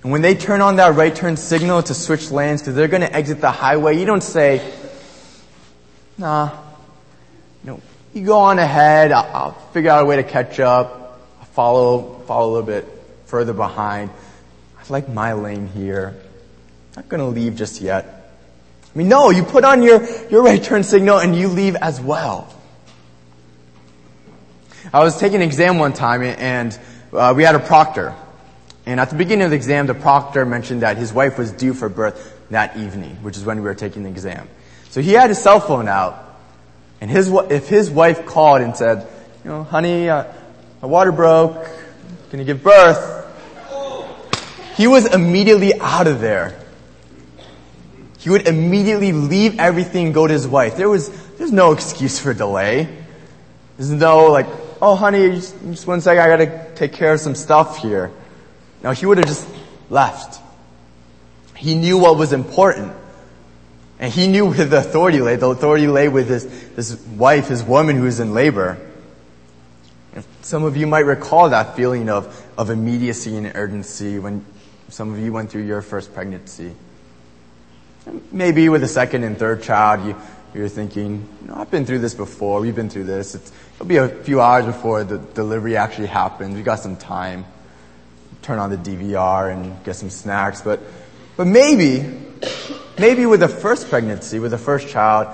And 0.02 0.12
when 0.12 0.20
they 0.20 0.34
turn 0.34 0.60
on 0.60 0.76
that 0.76 0.94
right 0.96 1.14
turn 1.14 1.36
signal 1.36 1.82
to 1.82 1.94
switch 1.94 2.30
lanes 2.30 2.60
because 2.60 2.74
they're 2.74 2.88
going 2.88 3.02
to 3.02 3.14
exit 3.14 3.40
the 3.40 3.50
highway, 3.50 3.98
you 3.98 4.04
don't 4.04 4.22
say, 4.22 4.60
nah, 6.18 6.50
no, 7.62 7.80
you 8.12 8.26
go 8.26 8.38
on 8.38 8.58
ahead, 8.58 9.12
I'll, 9.12 9.30
I'll 9.34 9.52
figure 9.72 9.90
out 9.90 10.02
a 10.02 10.04
way 10.04 10.16
to 10.16 10.22
catch 10.22 10.60
up, 10.60 11.20
I'll 11.40 11.46
follow, 11.46 12.18
follow 12.26 12.50
a 12.50 12.52
little 12.52 12.66
bit 12.66 12.86
further 13.26 13.54
behind. 13.54 14.10
I 14.78 14.92
like 14.92 15.08
my 15.08 15.32
lane 15.32 15.68
here. 15.68 16.14
I'm 16.96 17.02
Not 17.02 17.08
going 17.08 17.20
to 17.20 17.40
leave 17.40 17.56
just 17.56 17.80
yet. 17.80 18.13
I 18.94 18.98
mean, 18.98 19.08
no, 19.08 19.30
you 19.30 19.42
put 19.42 19.64
on 19.64 19.82
your, 19.82 20.06
your 20.28 20.44
right 20.44 20.62
turn 20.62 20.84
signal 20.84 21.18
and 21.18 21.34
you 21.34 21.48
leave 21.48 21.74
as 21.74 22.00
well. 22.00 22.52
I 24.92 25.02
was 25.02 25.18
taking 25.18 25.36
an 25.36 25.42
exam 25.42 25.78
one 25.78 25.92
time 25.92 26.22
and 26.22 26.78
uh, 27.12 27.34
we 27.36 27.42
had 27.42 27.56
a 27.56 27.60
proctor. 27.60 28.14
And 28.86 29.00
at 29.00 29.10
the 29.10 29.16
beginning 29.16 29.44
of 29.44 29.50
the 29.50 29.56
exam, 29.56 29.86
the 29.86 29.94
proctor 29.94 30.44
mentioned 30.44 30.82
that 30.82 30.96
his 30.96 31.12
wife 31.12 31.38
was 31.38 31.50
due 31.50 31.74
for 31.74 31.88
birth 31.88 32.32
that 32.50 32.76
evening, 32.76 33.16
which 33.22 33.36
is 33.36 33.44
when 33.44 33.56
we 33.56 33.64
were 33.64 33.74
taking 33.74 34.04
the 34.04 34.10
exam. 34.10 34.48
So 34.90 35.00
he 35.00 35.12
had 35.12 35.30
his 35.30 35.42
cell 35.42 35.58
phone 35.58 35.88
out, 35.88 36.38
and 37.00 37.10
his, 37.10 37.28
if 37.50 37.68
his 37.68 37.90
wife 37.90 38.26
called 38.26 38.60
and 38.60 38.76
said, 38.76 39.08
you 39.42 39.50
know, 39.50 39.64
honey, 39.64 40.08
uh, 40.08 40.24
my 40.82 40.88
water 40.88 41.10
broke, 41.12 41.66
can 42.30 42.38
you 42.38 42.44
give 42.44 42.62
birth? 42.62 43.22
He 44.76 44.86
was 44.86 45.12
immediately 45.12 45.80
out 45.80 46.06
of 46.06 46.20
there. 46.20 46.60
He 48.24 48.30
would 48.30 48.48
immediately 48.48 49.12
leave 49.12 49.60
everything 49.60 50.06
and 50.06 50.14
go 50.14 50.26
to 50.26 50.32
his 50.32 50.48
wife. 50.48 50.78
There 50.78 50.88
was, 50.88 51.10
there's 51.36 51.52
no 51.52 51.72
excuse 51.72 52.18
for 52.18 52.32
delay. 52.32 52.88
There's 53.76 53.90
no 53.90 54.28
like, 54.28 54.46
oh 54.80 54.94
honey, 54.94 55.28
just, 55.28 55.86
one 55.86 56.00
second, 56.00 56.22
I 56.22 56.28
gotta 56.28 56.70
take 56.74 56.94
care 56.94 57.12
of 57.12 57.20
some 57.20 57.34
stuff 57.34 57.82
here. 57.82 58.10
Now 58.82 58.92
he 58.92 59.04
would 59.04 59.18
have 59.18 59.26
just 59.26 59.46
left. 59.90 60.40
He 61.54 61.74
knew 61.74 61.98
what 61.98 62.16
was 62.16 62.32
important. 62.32 62.94
And 63.98 64.10
he 64.10 64.26
knew 64.26 64.46
where 64.46 64.64
the 64.64 64.78
authority 64.78 65.20
lay. 65.20 65.36
The 65.36 65.50
authority 65.50 65.86
lay 65.86 66.08
with 66.08 66.30
his, 66.30 66.44
his 66.76 66.96
wife, 66.96 67.48
his 67.48 67.62
woman 67.62 67.96
who 67.96 68.04
was 68.04 68.20
in 68.20 68.32
labor. 68.32 68.78
Some 70.40 70.64
of 70.64 70.78
you 70.78 70.86
might 70.86 71.04
recall 71.04 71.50
that 71.50 71.76
feeling 71.76 72.08
of, 72.08 72.42
of 72.56 72.70
immediacy 72.70 73.36
and 73.36 73.52
urgency 73.54 74.18
when 74.18 74.46
some 74.88 75.12
of 75.12 75.18
you 75.18 75.30
went 75.30 75.50
through 75.50 75.66
your 75.66 75.82
first 75.82 76.14
pregnancy. 76.14 76.74
Maybe 78.30 78.68
with 78.68 78.82
a 78.82 78.88
second 78.88 79.24
and 79.24 79.38
third 79.38 79.62
child, 79.62 80.06
you, 80.06 80.16
you're 80.54 80.68
thinking, 80.68 81.28
you 81.42 81.48
know, 81.48 81.54
I've 81.56 81.70
been 81.70 81.86
through 81.86 82.00
this 82.00 82.14
before. 82.14 82.60
We've 82.60 82.74
been 82.74 82.90
through 82.90 83.04
this. 83.04 83.34
It's, 83.34 83.52
it'll 83.74 83.86
be 83.86 83.96
a 83.96 84.08
few 84.08 84.40
hours 84.40 84.66
before 84.66 85.04
the 85.04 85.18
delivery 85.18 85.76
actually 85.76 86.08
happens. 86.08 86.54
We've 86.54 86.64
got 86.64 86.80
some 86.80 86.96
time. 86.96 87.44
Turn 88.42 88.58
on 88.58 88.70
the 88.70 88.76
DVR 88.76 89.52
and 89.52 89.82
get 89.84 89.96
some 89.96 90.10
snacks. 90.10 90.60
But, 90.60 90.80
but 91.36 91.46
maybe, 91.46 92.04
maybe 92.98 93.26
with 93.26 93.40
the 93.40 93.48
first 93.48 93.88
pregnancy, 93.88 94.38
with 94.38 94.50
the 94.50 94.58
first 94.58 94.88
child, 94.88 95.28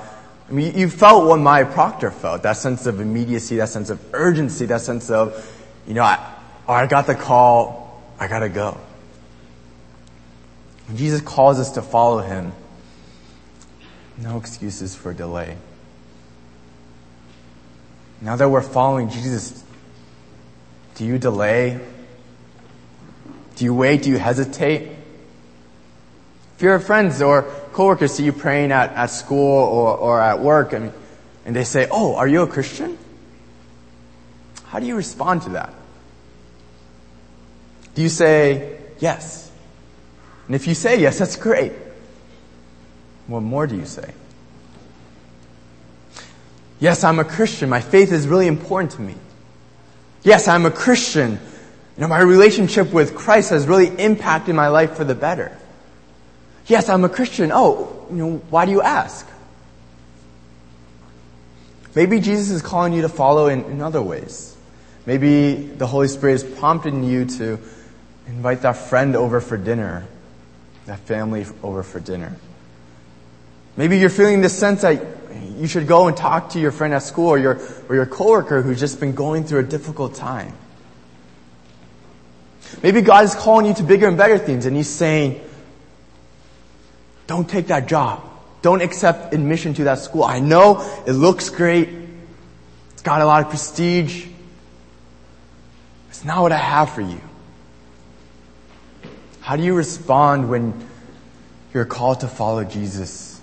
I 0.49 0.53
mean, 0.53 0.77
you 0.77 0.89
felt 0.91 1.29
what 1.29 1.39
my 1.39 1.62
Proctor 1.62 2.11
felt. 2.11 2.43
That 2.43 2.57
sense 2.57 2.87
of 2.87 3.00
immediacy, 3.00 3.57
that 3.57 3.69
sense 3.69 3.91
of 3.91 4.00
urgency, 4.12 4.67
that 4.67 4.81
sense 4.81 5.11
of, 5.11 5.49
you 5.87 5.95
know, 5.95 6.03
I, 6.03 6.35
oh, 6.67 6.73
I 6.73 6.87
got 6.87 7.07
the 7.07 7.15
call. 7.15 8.03
I 8.19 8.27
gotta 8.27 8.49
go. 8.49 8.77
Jesus 10.95 11.21
calls 11.21 11.61
us 11.61 11.73
to 11.73 11.83
follow 11.83 12.19
Him, 12.19 12.53
no 14.21 14.37
excuses 14.37 14.95
for 14.95 15.12
delay. 15.15 15.57
Now 18.21 18.37
that 18.37 18.49
we're 18.49 18.61
following 18.61 19.09
Jesus, 19.09 19.65
do 20.97 21.07
you 21.07 21.19
delay? 21.19 21.81
Do 23.57 23.65
you 23.65 23.75
wait? 23.75 24.03
Do 24.03 24.11
you 24.11 24.19
hesitate? 24.19 24.91
If 26.57 26.62
your 26.62 26.79
friends 26.79 27.23
or 27.23 27.43
coworkers 27.73 28.12
see 28.12 28.25
you 28.25 28.33
praying 28.33 28.73
at, 28.73 28.93
at 28.93 29.07
school 29.07 29.65
or, 29.65 29.97
or 29.97 30.21
at 30.21 30.41
work 30.41 30.75
and, 30.75 30.93
and 31.47 31.57
they 31.57 31.65
say, 31.65 31.89
Oh, 31.91 32.17
are 32.17 32.29
you 32.29 32.43
a 32.43 32.47
Christian? 32.47 32.99
How 34.65 34.79
do 34.79 34.87
you 34.87 34.97
respond 34.97 35.43
to 35.43 35.50
that? 35.50 35.73
Do 37.95 38.03
you 38.03 38.11
say, 38.11 38.79
Yes? 38.99 39.50
And 40.47 40.57
if 40.57 40.67
you 40.67 40.75
say 40.75 41.00
yes, 41.00 41.21
that's 41.21 41.37
great. 41.37 41.73
What 43.31 43.45
more 43.45 43.69
do 43.69 43.77
you 43.77 43.87
say? 43.87 44.13
Yes, 46.81 47.05
I'm 47.05 47.21
a 47.21 47.25
Christian. 47.25 47.69
My 47.69 47.81
faith 47.81 48.11
is 48.11 48.27
really 48.27 48.49
important 48.49 48.91
to 48.93 49.01
me. 49.01 49.15
Yes, 50.25 50.49
I'm 50.49 50.67
a 50.67 50.71
Christian. 50.71 51.33
You 51.33 52.01
know, 52.01 52.09
my 52.09 52.19
relationship 52.19 52.93
with 52.93 53.15
Christ 53.15 53.51
has 53.51 53.69
really 53.69 53.87
impacted 53.87 54.57
my 54.57 54.67
life 54.67 54.97
for 54.97 55.05
the 55.05 55.15
better. 55.15 55.57
Yes, 56.67 56.89
I'm 56.89 57.05
a 57.05 57.09
Christian. 57.09 57.53
Oh, 57.53 58.05
you 58.11 58.17
know, 58.17 58.37
why 58.51 58.67
do 58.67 58.73
you 58.73 58.83
ask? 58.83 59.29
Maybe 61.95 62.19
Jesus 62.19 62.51
is 62.51 62.63
calling 62.63 62.93
you 62.93 63.03
to 63.03 63.09
follow 63.09 63.47
in, 63.47 63.65
in 63.67 63.81
other 63.81 64.03
ways. 64.03 64.57
Maybe 65.07 65.55
the 65.55 65.87
Holy 65.87 66.09
Spirit 66.09 66.35
is 66.35 66.45
prompting 66.45 67.05
you 67.05 67.27
to 67.27 67.61
invite 68.27 68.63
that 68.63 68.77
friend 68.77 69.15
over 69.15 69.41
for 69.41 69.57
dinner, 69.57 70.05
that 70.87 70.99
family 71.01 71.47
over 71.63 71.85
for 71.85 72.01
dinner. 72.01 72.37
Maybe 73.81 73.97
you're 73.97 74.11
feeling 74.11 74.43
this 74.43 74.59
sense 74.59 74.83
that 74.83 75.03
you 75.57 75.67
should 75.67 75.87
go 75.87 76.07
and 76.07 76.15
talk 76.15 76.51
to 76.51 76.61
your 76.61 76.71
friend 76.71 76.93
at 76.93 77.03
school 77.03 77.29
or 77.29 77.39
your, 77.39 77.59
or 77.89 77.95
your 77.95 78.05
coworker 78.05 78.61
who's 78.61 78.79
just 78.79 79.01
been 79.01 79.15
going 79.15 79.45
through 79.45 79.61
a 79.61 79.63
difficult 79.63 80.15
time. 80.15 80.53
Maybe 82.83 83.01
God 83.01 83.25
is 83.25 83.35
calling 83.35 83.65
you 83.65 83.73
to 83.73 83.83
bigger 83.83 84.07
and 84.07 84.19
better 84.19 84.37
things 84.37 84.67
and 84.67 84.77
He's 84.77 84.91
saying, 84.91 85.41
don't 87.27 87.49
take 87.49 87.69
that 87.69 87.89
job. 87.89 88.23
Don't 88.61 88.83
accept 88.83 89.33
admission 89.33 89.73
to 89.73 89.85
that 89.85 89.99
school. 89.99 90.25
I 90.25 90.41
know 90.41 90.87
it 91.07 91.13
looks 91.13 91.49
great. 91.49 91.89
It's 92.93 93.00
got 93.00 93.23
a 93.23 93.25
lot 93.25 93.43
of 93.45 93.49
prestige. 93.49 94.26
It's 96.11 96.23
not 96.23 96.43
what 96.43 96.52
I 96.52 96.59
have 96.59 96.91
for 96.91 97.00
you. 97.00 97.23
How 99.41 99.57
do 99.57 99.63
you 99.63 99.73
respond 99.73 100.50
when 100.50 100.87
you're 101.73 101.87
called 101.87 102.21
to 102.21 102.28
follow 102.28 102.63
Jesus? 102.65 103.40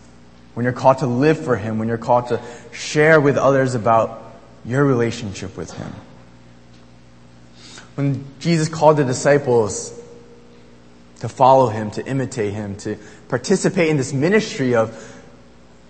When 0.58 0.63
you're 0.63 0.74
called 0.74 0.98
to 0.98 1.06
live 1.06 1.38
for 1.46 1.56
Him, 1.56 1.78
when 1.78 1.88
you're 1.88 2.00
called 2.00 2.30
to 2.30 2.41
share 2.72 3.22
with 3.22 3.38
others 3.38 3.76
about 3.76 4.24
your 4.65 4.84
relationship 4.84 5.56
with 5.56 5.72
Him. 5.72 5.93
When 7.93 8.26
Jesus 8.39 8.67
called 8.67 8.98
the 8.98 9.04
disciples 9.04 9.93
to 11.20 11.30
follow 11.30 11.67
Him, 11.70 11.91
to 11.91 12.04
imitate 12.04 12.54
Him, 12.54 12.76
to 12.78 12.98
participate 13.28 13.89
in 13.89 13.98
this 13.98 14.13
ministry 14.13 14.74
of, 14.74 15.22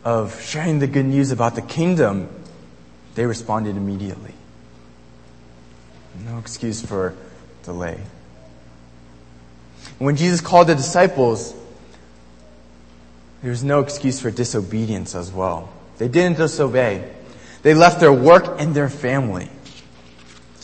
of 0.04 0.42
sharing 0.42 0.80
the 0.80 0.88
good 0.88 1.06
news 1.06 1.32
about 1.32 1.56
the 1.56 1.62
kingdom, 1.62 2.28
they 3.16 3.26
responded 3.26 3.78
immediately. 3.78 4.34
No 6.26 6.40
excuse 6.40 6.86
for 6.86 7.16
delay. 7.64 8.02
When 9.98 10.18
Jesus 10.18 10.42
called 10.42 10.68
the 10.68 10.76
disciples, 10.76 11.54
there's 13.42 13.64
no 13.64 13.82
excuse 13.82 14.20
for 14.20 14.32
disobedience 14.32 15.16
as 15.16 15.32
well. 15.32 15.70
They 15.98 16.08
didn't 16.08 16.38
disobey. 16.38 17.10
They 17.62 17.74
left 17.74 18.00
their 18.00 18.14
work 18.14 18.60
and 18.60 18.74
their 18.74 18.90
family. 18.90 19.50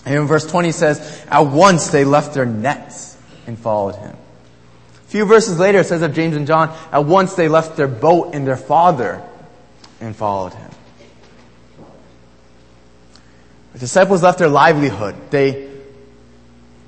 And 0.05 0.15
in 0.15 0.27
verse 0.27 0.45
20 0.49 0.71
says, 0.71 1.25
at 1.29 1.41
once 1.41 1.87
they 1.87 2.03
left 2.03 2.33
their 2.33 2.45
nets 2.45 3.17
and 3.47 3.57
followed 3.57 3.95
him. 3.95 4.15
A 4.15 5.09
few 5.09 5.25
verses 5.25 5.59
later 5.59 5.79
it 5.79 5.85
says 5.85 6.01
of 6.01 6.13
James 6.13 6.35
and 6.35 6.47
John, 6.47 6.75
at 6.91 7.05
once 7.05 7.35
they 7.35 7.47
left 7.47 7.77
their 7.77 7.87
boat 7.87 8.33
and 8.33 8.45
their 8.45 8.57
father 8.57 9.21
and 10.01 10.15
followed 10.15 10.53
him. 10.53 10.71
The 13.73 13.79
disciples 13.79 14.21
left 14.21 14.39
their 14.39 14.49
livelihood. 14.49 15.15
They 15.31 15.69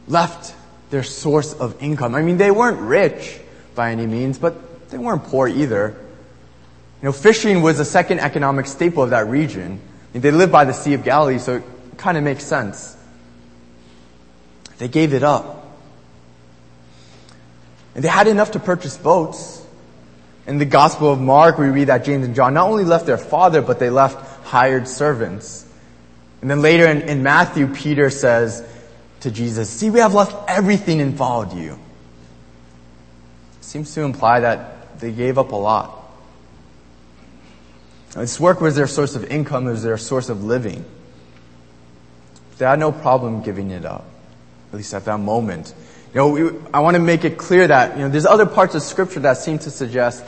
left 0.07 0.53
their 0.91 1.03
source 1.03 1.53
of 1.53 1.81
income. 1.81 2.13
I 2.15 2.21
mean, 2.21 2.37
they 2.37 2.51
weren't 2.51 2.79
rich 2.79 3.39
by 3.73 3.91
any 3.91 4.05
means, 4.05 4.37
but 4.37 4.55
they 4.95 4.99
weren't 4.99 5.25
poor 5.25 5.49
either. 5.49 5.89
You 5.89 7.05
know, 7.05 7.11
fishing 7.11 7.61
was 7.61 7.81
a 7.81 7.83
second 7.83 8.21
economic 8.21 8.65
staple 8.65 9.03
of 9.03 9.09
that 9.09 9.27
region. 9.27 9.73
I 9.73 10.13
mean, 10.13 10.21
they 10.21 10.31
lived 10.31 10.53
by 10.53 10.63
the 10.63 10.71
Sea 10.71 10.93
of 10.93 11.03
Galilee, 11.03 11.37
so 11.37 11.57
it 11.57 11.63
kind 11.97 12.17
of 12.17 12.23
makes 12.23 12.45
sense. 12.45 12.95
They 14.77 14.87
gave 14.87 15.13
it 15.13 15.21
up. 15.21 15.77
And 17.93 18.05
they 18.05 18.07
had 18.07 18.29
enough 18.29 18.51
to 18.51 18.59
purchase 18.61 18.95
boats. 18.95 19.61
In 20.47 20.59
the 20.59 20.65
Gospel 20.65 21.11
of 21.11 21.19
Mark, 21.19 21.57
we 21.57 21.67
read 21.67 21.89
that 21.89 22.05
James 22.05 22.25
and 22.25 22.33
John 22.33 22.53
not 22.53 22.69
only 22.69 22.85
left 22.85 23.05
their 23.05 23.17
father, 23.17 23.61
but 23.61 23.79
they 23.79 23.89
left 23.89 24.45
hired 24.45 24.87
servants. 24.87 25.69
And 26.39 26.49
then 26.49 26.61
later 26.61 26.87
in, 26.87 27.01
in 27.01 27.21
Matthew, 27.21 27.67
Peter 27.67 28.09
says 28.09 28.65
to 29.19 29.29
Jesus, 29.29 29.69
See, 29.69 29.89
we 29.89 29.99
have 29.99 30.13
left 30.13 30.49
everything 30.49 31.01
and 31.01 31.17
followed 31.17 31.51
you. 31.51 31.77
Seems 33.59 33.93
to 33.95 34.03
imply 34.03 34.39
that 34.39 34.74
they 34.99 35.11
gave 35.11 35.37
up 35.37 35.51
a 35.51 35.55
lot. 35.55 36.01
This 38.15 38.39
work 38.39 38.61
was 38.61 38.75
their 38.75 38.87
source 38.87 39.15
of 39.15 39.25
income, 39.25 39.67
it 39.67 39.71
was 39.71 39.83
their 39.83 39.97
source 39.97 40.29
of 40.29 40.43
living. 40.43 40.85
They 42.57 42.65
had 42.65 42.79
no 42.79 42.91
problem 42.91 43.41
giving 43.41 43.71
it 43.71 43.83
up, 43.83 44.05
at 44.71 44.77
least 44.77 44.93
at 44.93 45.05
that 45.05 45.19
moment. 45.19 45.73
You 46.13 46.19
know, 46.19 46.29
we, 46.29 46.49
I 46.73 46.79
want 46.79 46.95
to 46.95 47.01
make 47.01 47.25
it 47.25 47.37
clear 47.37 47.67
that, 47.67 47.97
you 47.97 48.03
know, 48.03 48.09
there's 48.09 48.25
other 48.25 48.45
parts 48.45 48.73
of 48.73 48.81
scripture 48.83 49.19
that 49.21 49.37
seem 49.37 49.59
to 49.59 49.69
suggest, 49.69 50.23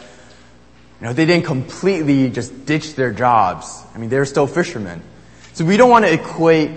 you 0.99 1.08
know, 1.08 1.13
they 1.13 1.25
didn't 1.25 1.45
completely 1.45 2.30
just 2.30 2.65
ditch 2.65 2.95
their 2.95 3.13
jobs. 3.13 3.84
I 3.95 3.97
mean, 3.97 4.10
they 4.10 4.17
were 4.17 4.25
still 4.25 4.47
fishermen. 4.47 5.01
So 5.53 5.63
we 5.63 5.77
don't 5.77 5.89
want 5.89 6.03
to 6.03 6.12
equate 6.12 6.71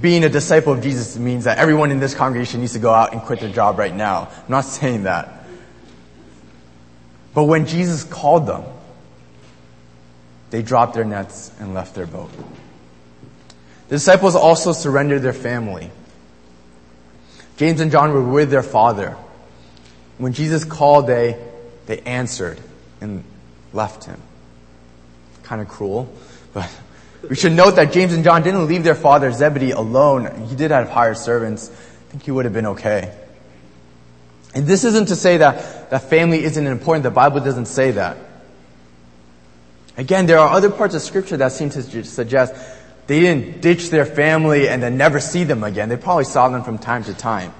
being 0.00 0.24
a 0.24 0.28
disciple 0.28 0.72
of 0.72 0.82
Jesus 0.82 1.16
means 1.18 1.44
that 1.44 1.58
everyone 1.58 1.90
in 1.90 2.00
this 2.00 2.14
congregation 2.14 2.60
needs 2.60 2.72
to 2.72 2.78
go 2.78 2.92
out 2.92 3.12
and 3.12 3.22
quit 3.22 3.40
their 3.40 3.50
job 3.50 3.78
right 3.78 3.94
now. 3.94 4.28
I'm 4.44 4.50
not 4.50 4.64
saying 4.64 5.04
that. 5.04 5.37
But 7.38 7.44
when 7.44 7.66
Jesus 7.66 8.02
called 8.02 8.48
them, 8.48 8.64
they 10.50 10.60
dropped 10.60 10.94
their 10.94 11.04
nets 11.04 11.52
and 11.60 11.72
left 11.72 11.94
their 11.94 12.04
boat. 12.04 12.32
The 13.86 13.94
disciples 13.94 14.34
also 14.34 14.72
surrendered 14.72 15.22
their 15.22 15.32
family. 15.32 15.92
James 17.56 17.80
and 17.80 17.92
John 17.92 18.12
were 18.12 18.24
with 18.24 18.50
their 18.50 18.64
father. 18.64 19.16
When 20.16 20.32
Jesus 20.32 20.64
called, 20.64 21.06
they, 21.06 21.40
they 21.86 22.00
answered 22.00 22.58
and 23.00 23.22
left 23.72 24.02
him. 24.02 24.20
Kind 25.44 25.62
of 25.62 25.68
cruel, 25.68 26.12
but 26.52 26.68
we 27.30 27.36
should 27.36 27.52
note 27.52 27.76
that 27.76 27.92
James 27.92 28.14
and 28.14 28.24
John 28.24 28.42
didn't 28.42 28.66
leave 28.66 28.82
their 28.82 28.96
father 28.96 29.30
Zebedee 29.30 29.70
alone. 29.70 30.48
He 30.48 30.56
did 30.56 30.72
have 30.72 30.88
hired 30.88 31.18
servants. 31.18 31.70
I 31.70 32.10
think 32.10 32.24
he 32.24 32.32
would 32.32 32.46
have 32.46 32.54
been 32.54 32.66
okay. 32.66 33.16
And 34.58 34.66
this 34.66 34.82
isn't 34.82 35.06
to 35.06 35.14
say 35.14 35.36
that, 35.36 35.90
that 35.90 36.10
family 36.10 36.42
isn't 36.42 36.66
important. 36.66 37.04
The 37.04 37.12
Bible 37.12 37.38
doesn't 37.38 37.66
say 37.66 37.92
that. 37.92 38.16
Again, 39.96 40.26
there 40.26 40.40
are 40.40 40.48
other 40.48 40.68
parts 40.68 40.96
of 40.96 41.02
scripture 41.02 41.36
that 41.36 41.52
seem 41.52 41.70
to 41.70 42.02
suggest 42.02 42.56
they 43.06 43.20
didn't 43.20 43.60
ditch 43.60 43.90
their 43.90 44.04
family 44.04 44.68
and 44.68 44.82
then 44.82 44.96
never 44.96 45.20
see 45.20 45.44
them 45.44 45.62
again. 45.62 45.88
They 45.88 45.96
probably 45.96 46.24
saw 46.24 46.48
them 46.48 46.64
from 46.64 46.78
time 46.78 47.04
to 47.04 47.14
time. 47.14 47.54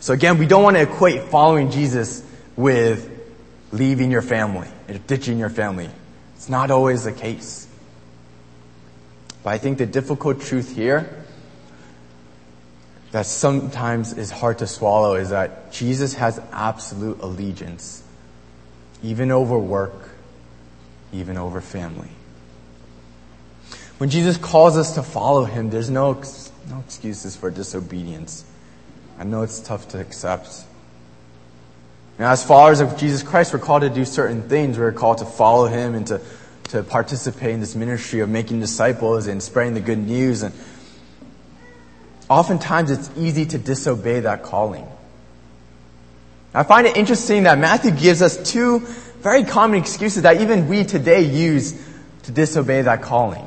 So 0.00 0.14
again, 0.14 0.38
we 0.38 0.46
don't 0.46 0.62
want 0.62 0.76
to 0.76 0.82
equate 0.84 1.24
following 1.24 1.70
Jesus 1.70 2.24
with 2.56 3.10
leaving 3.70 4.10
your 4.10 4.22
family, 4.22 4.68
and 4.88 5.06
ditching 5.06 5.38
your 5.38 5.50
family. 5.50 5.90
It's 6.36 6.48
not 6.48 6.70
always 6.70 7.04
the 7.04 7.12
case. 7.12 7.68
But 9.42 9.50
I 9.50 9.58
think 9.58 9.76
the 9.76 9.84
difficult 9.84 10.40
truth 10.40 10.74
here 10.74 11.21
that 13.12 13.26
sometimes 13.26 14.14
is 14.14 14.30
hard 14.30 14.58
to 14.58 14.66
swallow 14.66 15.14
is 15.14 15.30
that 15.30 15.70
Jesus 15.70 16.14
has 16.14 16.40
absolute 16.50 17.20
allegiance, 17.20 18.02
even 19.02 19.30
over 19.30 19.58
work, 19.58 20.10
even 21.12 21.36
over 21.36 21.60
family. 21.60 22.08
When 23.98 24.08
Jesus 24.08 24.36
calls 24.38 24.76
us 24.76 24.94
to 24.94 25.02
follow 25.02 25.44
him, 25.44 25.70
there's 25.70 25.90
no, 25.90 26.14
no 26.68 26.80
excuses 26.84 27.36
for 27.36 27.50
disobedience. 27.50 28.44
I 29.18 29.24
know 29.24 29.42
it's 29.42 29.60
tough 29.60 29.88
to 29.88 30.00
accept. 30.00 30.64
Now, 32.18 32.32
as 32.32 32.42
followers 32.42 32.80
of 32.80 32.96
Jesus 32.96 33.22
Christ, 33.22 33.52
we're 33.52 33.58
called 33.58 33.82
to 33.82 33.90
do 33.90 34.06
certain 34.06 34.48
things. 34.48 34.78
We're 34.78 34.90
called 34.90 35.18
to 35.18 35.26
follow 35.26 35.66
him 35.66 35.94
and 35.94 36.06
to, 36.06 36.20
to 36.70 36.82
participate 36.82 37.50
in 37.50 37.60
this 37.60 37.74
ministry 37.74 38.20
of 38.20 38.30
making 38.30 38.60
disciples 38.60 39.26
and 39.26 39.42
spreading 39.42 39.74
the 39.74 39.80
good 39.80 39.98
news. 39.98 40.42
And 40.42 40.54
oftentimes 42.32 42.90
it's 42.90 43.10
easy 43.16 43.46
to 43.46 43.58
disobey 43.58 44.20
that 44.20 44.42
calling. 44.42 44.86
I 46.54 46.62
find 46.62 46.86
it 46.86 46.96
interesting 46.96 47.44
that 47.44 47.58
Matthew 47.58 47.90
gives 47.90 48.22
us 48.22 48.50
two 48.50 48.80
very 49.20 49.44
common 49.44 49.78
excuses 49.78 50.22
that 50.22 50.40
even 50.40 50.68
we 50.68 50.84
today 50.84 51.22
use 51.22 51.72
to 52.24 52.32
disobey 52.32 52.82
that 52.82 53.02
calling. 53.02 53.44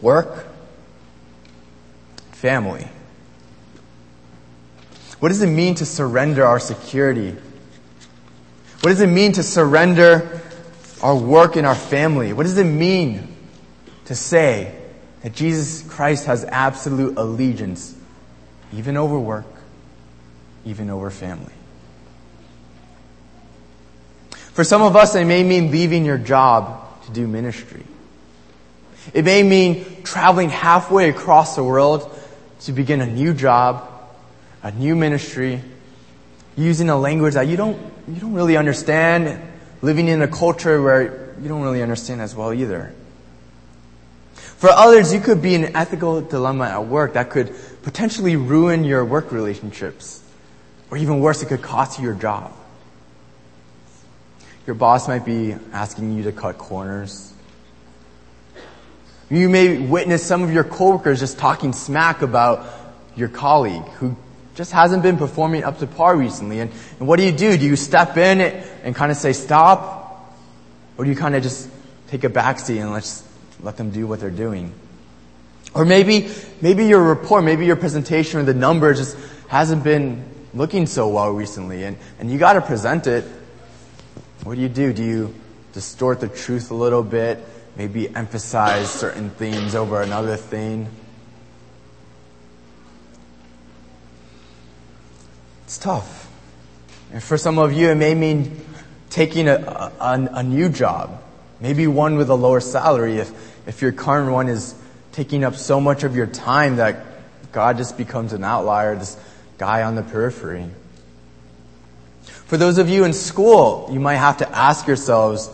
Work, 0.00 0.46
family. 2.32 2.88
What 5.20 5.28
does 5.28 5.42
it 5.42 5.48
mean 5.48 5.74
to 5.76 5.86
surrender 5.86 6.44
our 6.44 6.58
security? 6.58 7.30
What 8.80 8.90
does 8.90 9.00
it 9.00 9.08
mean 9.08 9.32
to 9.32 9.42
surrender 9.42 10.40
our 11.02 11.16
work 11.16 11.56
and 11.56 11.66
our 11.66 11.74
family? 11.74 12.32
What 12.32 12.44
does 12.44 12.58
it 12.58 12.64
mean 12.64 13.36
to 14.06 14.14
say 14.14 14.75
that 15.26 15.32
Jesus 15.32 15.82
Christ 15.82 16.26
has 16.26 16.44
absolute 16.44 17.18
allegiance, 17.18 17.96
even 18.72 18.96
over 18.96 19.18
work, 19.18 19.44
even 20.64 20.88
over 20.88 21.10
family? 21.10 21.52
For 24.30 24.62
some 24.62 24.82
of 24.82 24.94
us, 24.94 25.16
it 25.16 25.24
may 25.24 25.42
mean 25.42 25.72
leaving 25.72 26.04
your 26.04 26.16
job 26.16 27.02
to 27.06 27.10
do 27.10 27.26
ministry. 27.26 27.82
It 29.12 29.24
may 29.24 29.42
mean 29.42 30.04
traveling 30.04 30.48
halfway 30.48 31.08
across 31.08 31.56
the 31.56 31.64
world 31.64 32.08
to 32.60 32.72
begin 32.72 33.00
a 33.00 33.06
new 33.06 33.34
job 33.34 33.90
a 34.62 34.70
new 34.70 34.94
ministry, 34.94 35.60
using 36.56 36.88
a 36.88 36.96
language 36.96 37.34
that 37.34 37.46
you 37.46 37.56
don't, 37.56 37.78
you 38.08 38.20
don't 38.20 38.32
really 38.32 38.56
understand, 38.56 39.40
living 39.82 40.08
in 40.08 40.22
a 40.22 40.28
culture 40.28 40.80
where 40.80 41.34
you 41.40 41.48
don't 41.48 41.62
really 41.62 41.82
understand 41.82 42.20
as 42.20 42.34
well 42.34 42.52
either. 42.52 42.92
For 44.56 44.70
others, 44.70 45.12
you 45.12 45.20
could 45.20 45.42
be 45.42 45.54
in 45.54 45.64
an 45.64 45.76
ethical 45.76 46.22
dilemma 46.22 46.64
at 46.64 46.86
work 46.86 47.12
that 47.12 47.30
could 47.30 47.54
potentially 47.82 48.36
ruin 48.36 48.84
your 48.84 49.04
work 49.04 49.30
relationships. 49.30 50.22
Or 50.90 50.96
even 50.96 51.20
worse, 51.20 51.42
it 51.42 51.46
could 51.46 51.62
cost 51.62 51.98
you 51.98 52.04
your 52.04 52.14
job. 52.14 52.52
Your 54.66 54.74
boss 54.74 55.08
might 55.08 55.24
be 55.24 55.54
asking 55.72 56.16
you 56.16 56.24
to 56.24 56.32
cut 56.32 56.58
corners. 56.58 57.32
You 59.28 59.48
may 59.48 59.78
witness 59.78 60.24
some 60.24 60.42
of 60.42 60.52
your 60.52 60.64
coworkers 60.64 61.20
just 61.20 61.38
talking 61.38 61.72
smack 61.72 62.22
about 62.22 62.66
your 63.14 63.28
colleague 63.28 63.84
who 63.98 64.16
just 64.54 64.72
hasn't 64.72 65.02
been 65.02 65.18
performing 65.18 65.64
up 65.64 65.78
to 65.80 65.86
par 65.86 66.16
recently. 66.16 66.60
And, 66.60 66.70
and 66.98 67.06
what 67.06 67.18
do 67.18 67.26
you 67.26 67.32
do? 67.32 67.58
Do 67.58 67.64
you 67.64 67.76
step 67.76 68.16
in 68.16 68.40
and 68.40 68.94
kind 68.94 69.10
of 69.10 69.18
say 69.18 69.32
stop? 69.32 70.34
Or 70.96 71.04
do 71.04 71.10
you 71.10 71.16
kind 71.16 71.34
of 71.34 71.42
just 71.42 71.68
take 72.08 72.24
a 72.24 72.30
backseat 72.30 72.80
and 72.80 72.92
let's 72.92 73.25
let 73.60 73.76
them 73.76 73.90
do 73.90 74.06
what 74.06 74.20
they're 74.20 74.30
doing? 74.30 74.72
Or 75.74 75.84
maybe, 75.84 76.30
maybe 76.60 76.86
your 76.86 77.02
report, 77.02 77.44
maybe 77.44 77.66
your 77.66 77.76
presentation 77.76 78.40
or 78.40 78.44
the 78.44 78.54
numbers 78.54 78.98
just 78.98 79.16
hasn't 79.48 79.84
been 79.84 80.24
looking 80.54 80.86
so 80.86 81.08
well 81.08 81.30
recently 81.30 81.84
and, 81.84 81.98
and 82.18 82.30
you 82.30 82.38
gotta 82.38 82.60
present 82.60 83.06
it. 83.06 83.24
What 84.44 84.54
do 84.54 84.60
you 84.60 84.68
do? 84.68 84.92
Do 84.92 85.04
you 85.04 85.34
distort 85.72 86.20
the 86.20 86.28
truth 86.28 86.70
a 86.70 86.74
little 86.74 87.02
bit? 87.02 87.44
Maybe 87.76 88.08
emphasize 88.14 88.90
certain 88.90 89.30
themes 89.30 89.74
over 89.74 90.00
another 90.00 90.36
thing? 90.36 90.88
It's 95.64 95.78
tough. 95.78 96.30
And 97.12 97.22
for 97.22 97.36
some 97.36 97.58
of 97.58 97.72
you, 97.72 97.90
it 97.90 97.96
may 97.96 98.14
mean 98.14 98.64
taking 99.10 99.48
a, 99.48 99.56
a, 99.56 100.28
a, 100.32 100.42
new 100.42 100.68
job, 100.68 101.22
maybe 101.60 101.86
one 101.86 102.16
with 102.16 102.30
a 102.30 102.34
lower 102.34 102.60
salary 102.60 103.18
if, 103.18 103.68
if 103.68 103.82
your 103.82 103.92
current 103.92 104.30
one 104.30 104.48
is 104.48 104.74
taking 105.12 105.44
up 105.44 105.54
so 105.54 105.80
much 105.80 106.04
of 106.04 106.14
your 106.14 106.26
time 106.26 106.76
that 106.76 107.04
God 107.52 107.78
just 107.78 107.96
becomes 107.96 108.32
an 108.32 108.44
outlier, 108.44 108.96
this 108.96 109.16
guy 109.58 109.82
on 109.82 109.94
the 109.94 110.02
periphery. 110.02 110.68
For 112.22 112.56
those 112.56 112.78
of 112.78 112.88
you 112.88 113.04
in 113.04 113.12
school, 113.12 113.88
you 113.90 113.98
might 113.98 114.16
have 114.16 114.38
to 114.38 114.48
ask 114.56 114.86
yourselves, 114.86 115.50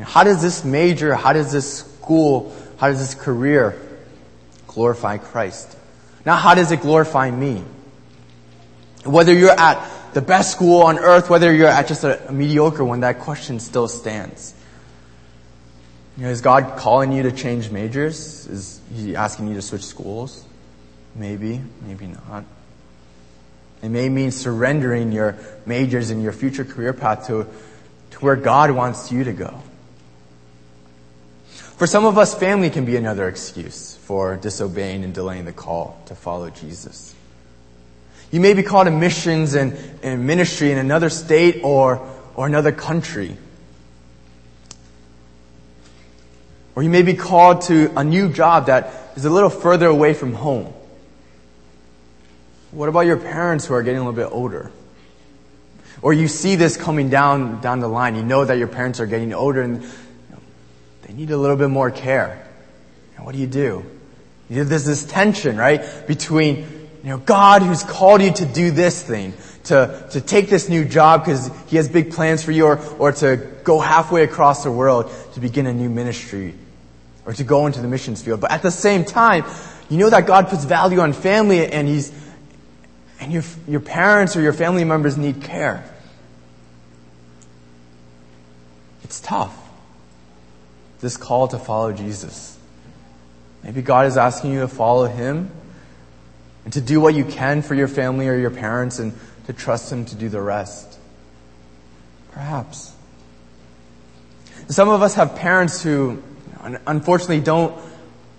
how 0.00 0.24
does 0.24 0.40
this 0.40 0.64
major, 0.64 1.14
how 1.14 1.32
does 1.32 1.52
this 1.52 1.80
school, 1.80 2.54
how 2.78 2.88
does 2.88 2.98
this 2.98 3.14
career 3.14 3.80
glorify 4.68 5.18
Christ? 5.18 5.76
Now, 6.24 6.36
how 6.36 6.54
does 6.54 6.70
it 6.70 6.80
glorify 6.80 7.30
me? 7.30 7.64
Whether 9.04 9.32
you're 9.32 9.50
at 9.50 10.14
the 10.14 10.22
best 10.22 10.52
school 10.52 10.82
on 10.82 10.98
earth, 10.98 11.28
whether 11.28 11.52
you're 11.52 11.68
at 11.68 11.88
just 11.88 12.04
a, 12.04 12.28
a 12.28 12.32
mediocre 12.32 12.84
one, 12.84 13.00
that 13.00 13.20
question 13.20 13.60
still 13.60 13.88
stands. 13.88 14.54
You 16.16 16.24
know, 16.24 16.30
is 16.30 16.40
God 16.40 16.78
calling 16.78 17.12
you 17.12 17.24
to 17.24 17.32
change 17.32 17.70
majors? 17.70 18.46
Is 18.46 18.80
He 18.94 19.14
asking 19.16 19.48
you 19.48 19.54
to 19.54 19.62
switch 19.62 19.84
schools? 19.84 20.44
Maybe, 21.14 21.60
maybe 21.82 22.06
not. 22.06 22.44
It 23.82 23.90
may 23.90 24.08
mean 24.08 24.30
surrendering 24.30 25.12
your 25.12 25.36
majors 25.66 26.10
and 26.10 26.22
your 26.22 26.32
future 26.32 26.64
career 26.64 26.92
path 26.92 27.26
to, 27.26 27.46
to 28.12 28.18
where 28.18 28.36
God 28.36 28.70
wants 28.70 29.12
you 29.12 29.24
to 29.24 29.32
go. 29.32 29.62
For 31.76 31.86
some 31.86 32.06
of 32.06 32.16
us, 32.16 32.34
family 32.34 32.70
can 32.70 32.86
be 32.86 32.96
another 32.96 33.28
excuse 33.28 33.96
for 33.96 34.36
disobeying 34.36 35.04
and 35.04 35.12
delaying 35.12 35.44
the 35.44 35.52
call 35.52 36.00
to 36.06 36.14
follow 36.14 36.48
Jesus. 36.48 37.14
You 38.30 38.40
may 38.40 38.54
be 38.54 38.62
called 38.62 38.86
to 38.86 38.90
missions 38.90 39.54
and, 39.54 39.78
and 40.02 40.26
ministry 40.26 40.72
in 40.72 40.78
another 40.78 41.10
state 41.10 41.60
or, 41.62 42.08
or 42.34 42.46
another 42.46 42.72
country. 42.72 43.36
Or 46.76 46.82
you 46.82 46.90
may 46.90 47.02
be 47.02 47.14
called 47.14 47.62
to 47.62 47.90
a 47.98 48.04
new 48.04 48.28
job 48.28 48.66
that 48.66 48.92
is 49.16 49.24
a 49.24 49.30
little 49.30 49.50
further 49.50 49.86
away 49.86 50.12
from 50.12 50.34
home. 50.34 50.72
What 52.70 52.90
about 52.90 53.06
your 53.06 53.16
parents 53.16 53.64
who 53.64 53.72
are 53.72 53.82
getting 53.82 53.98
a 53.98 54.08
little 54.08 54.12
bit 54.12 54.30
older? 54.30 54.70
Or 56.02 56.12
you 56.12 56.28
see 56.28 56.54
this 56.56 56.76
coming 56.76 57.08
down, 57.08 57.62
down 57.62 57.80
the 57.80 57.88
line. 57.88 58.14
You 58.14 58.22
know 58.22 58.44
that 58.44 58.58
your 58.58 58.68
parents 58.68 59.00
are 59.00 59.06
getting 59.06 59.32
older 59.32 59.62
and 59.62 59.82
they 61.02 61.14
need 61.14 61.30
a 61.30 61.38
little 61.38 61.56
bit 61.56 61.70
more 61.70 61.90
care. 61.90 62.46
And 63.16 63.24
what 63.24 63.32
do 63.32 63.40
you 63.40 63.46
do? 63.46 63.86
There's 64.50 64.84
this 64.84 65.06
tension, 65.06 65.56
right? 65.56 66.06
Between 66.06 66.56
you 67.02 67.12
know, 67.12 67.18
God 67.18 67.62
who's 67.62 67.84
called 67.84 68.20
you 68.20 68.32
to 68.32 68.44
do 68.44 68.70
this 68.70 69.02
thing, 69.02 69.32
to, 69.64 70.06
to 70.10 70.20
take 70.20 70.50
this 70.50 70.68
new 70.68 70.84
job 70.84 71.24
because 71.24 71.50
He 71.68 71.76
has 71.76 71.88
big 71.88 72.12
plans 72.12 72.42
for 72.42 72.52
you, 72.52 72.66
or, 72.66 72.78
or 72.98 73.12
to 73.12 73.36
go 73.64 73.80
halfway 73.80 74.24
across 74.24 74.64
the 74.64 74.70
world 74.70 75.10
to 75.34 75.40
begin 75.40 75.66
a 75.66 75.72
new 75.72 75.88
ministry, 75.88 76.54
or 77.26 77.32
to 77.34 77.44
go 77.44 77.66
into 77.66 77.82
the 77.82 77.88
missions 77.88 78.22
field. 78.22 78.40
But 78.40 78.52
at 78.52 78.62
the 78.62 78.70
same 78.70 79.04
time, 79.04 79.44
you 79.90 79.98
know 79.98 80.08
that 80.08 80.26
God 80.26 80.48
puts 80.48 80.64
value 80.64 81.00
on 81.00 81.12
family 81.12 81.66
and 81.66 81.86
He's, 81.86 82.12
and 83.20 83.32
your, 83.32 83.42
your 83.68 83.80
parents 83.80 84.36
or 84.36 84.40
your 84.40 84.52
family 84.52 84.84
members 84.84 85.18
need 85.18 85.42
care. 85.42 85.84
It's 89.02 89.20
tough. 89.20 89.54
This 91.00 91.16
call 91.16 91.48
to 91.48 91.58
follow 91.58 91.92
Jesus. 91.92 92.56
Maybe 93.62 93.82
God 93.82 94.06
is 94.06 94.16
asking 94.16 94.52
you 94.52 94.60
to 94.60 94.68
follow 94.68 95.06
Him 95.06 95.50
and 96.64 96.72
to 96.72 96.80
do 96.80 97.00
what 97.00 97.14
you 97.14 97.24
can 97.24 97.62
for 97.62 97.74
your 97.74 97.88
family 97.88 98.28
or 98.28 98.36
your 98.36 98.50
parents 98.50 98.98
and 98.98 99.12
to 99.46 99.52
trust 99.52 99.92
Him 99.92 100.04
to 100.06 100.14
do 100.14 100.28
the 100.28 100.40
rest. 100.40 100.98
Perhaps. 102.32 102.94
Some 104.68 104.88
of 104.88 105.02
us 105.02 105.14
have 105.14 105.36
parents 105.36 105.82
who 105.82 106.22
unfortunately 106.86 107.40
don't 107.40 107.76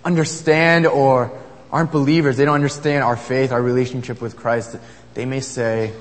understand 0.04 0.86
or 0.86 1.38
aren't 1.72 1.92
believers. 1.92 2.38
They 2.38 2.46
don't 2.46 2.56
understand 2.56 3.04
our 3.04 3.18
faith, 3.18 3.52
our 3.52 3.62
relationship 3.62 4.22
with 4.22 4.36
Christ. 4.36 4.78
They 5.14 5.26
may 5.26 5.42
say, 5.42 5.94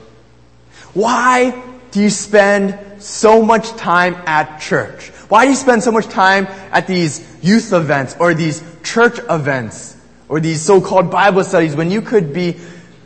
why 0.94 1.62
do 1.90 2.00
you 2.00 2.10
spend 2.10 3.02
so 3.02 3.42
much 3.42 3.70
time 3.76 4.14
at 4.26 4.60
church? 4.60 5.08
Why 5.28 5.44
do 5.44 5.50
you 5.50 5.56
spend 5.56 5.82
so 5.82 5.92
much 5.92 6.06
time 6.06 6.46
at 6.70 6.86
these 6.86 7.26
youth 7.42 7.72
events 7.72 8.16
or 8.18 8.34
these 8.34 8.62
church 8.82 9.18
events? 9.28 9.96
or 10.28 10.40
these 10.40 10.62
so-called 10.62 11.10
Bible 11.10 11.44
studies 11.44 11.76
when 11.76 11.90
you 11.90 12.02
could 12.02 12.32
be 12.32 12.56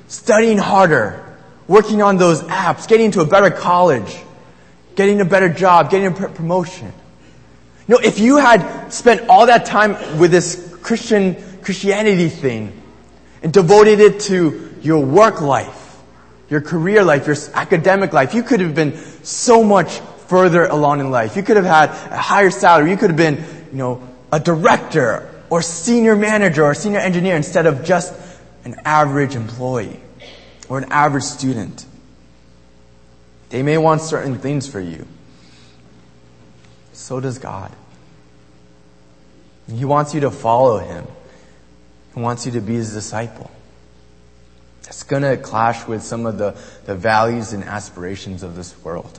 studying 0.09 0.59
harder, 0.59 1.25
working 1.69 2.03
on 2.03 2.17
those 2.17 2.43
apps, 2.43 2.89
getting 2.89 3.11
to 3.13 3.21
a 3.21 3.27
better 3.27 3.51
college, 3.51 4.19
getting 4.97 5.21
a 5.21 5.25
better 5.25 5.49
job, 5.49 5.91
getting 5.91 6.07
a 6.07 6.11
pr- 6.11 6.29
promotion. 6.29 6.93
Know, 7.91 7.99
if 7.99 8.21
you 8.21 8.37
had 8.37 8.91
spent 8.91 9.29
all 9.29 9.47
that 9.47 9.67
time 9.67 10.21
with 10.21 10.31
this 10.31 10.79
Christian, 10.81 11.35
Christianity 11.61 12.29
thing 12.29 12.81
and 13.43 13.53
devoted 13.53 13.99
it 13.99 14.21
to 14.21 14.73
your 14.81 15.05
work 15.05 15.41
life, 15.41 15.99
your 16.49 16.61
career 16.61 17.03
life, 17.03 17.27
your 17.27 17.35
academic 17.53 18.13
life, 18.13 18.33
you 18.33 18.45
could 18.45 18.61
have 18.61 18.77
been 18.77 18.97
so 19.25 19.65
much 19.65 19.99
further 20.29 20.67
along 20.67 21.01
in 21.01 21.11
life. 21.11 21.35
You 21.35 21.43
could 21.43 21.57
have 21.57 21.67
had 21.67 21.91
a 22.13 22.17
higher 22.17 22.53
salary. 22.53 22.93
You 22.93 22.97
could 22.97 23.11
have 23.11 23.17
been, 23.17 23.39
you 23.73 23.79
know, 23.79 24.09
a 24.31 24.39
director 24.39 25.29
or 25.51 25.61
senior 25.61 26.15
manager 26.15 26.65
or 26.65 26.75
senior 26.75 27.01
engineer 27.01 27.35
instead 27.35 27.67
of 27.67 27.83
just 27.83 28.15
an 28.65 28.77
average 28.85 29.35
employee 29.35 29.99
or 30.69 30.79
an 30.79 30.93
average 30.93 31.25
student. 31.25 31.85
They 33.49 33.65
may 33.65 33.79
want 33.79 34.01
certain 34.01 34.39
things 34.39 34.69
for 34.69 34.79
you. 34.79 35.09
So 37.11 37.19
does 37.19 37.39
God. 37.39 37.73
He 39.69 39.85
wants 39.85 40.15
you 40.15 40.21
to 40.21 40.31
follow 40.31 40.79
Him. 40.79 41.05
He 42.15 42.21
wants 42.21 42.47
you 42.47 42.53
to 42.53 42.61
be 42.61 42.75
His 42.75 42.93
disciple. 42.93 43.51
It's 44.85 45.03
going 45.03 45.25
to 45.25 45.37
clash 45.37 45.89
with 45.89 46.05
some 46.05 46.25
of 46.25 46.39
the, 46.39 46.57
the 46.85 46.95
values 46.95 47.53
and 47.53 47.65
aspirations 47.65 48.45
of 48.45 48.55
this 48.55 48.81
world. 48.85 49.19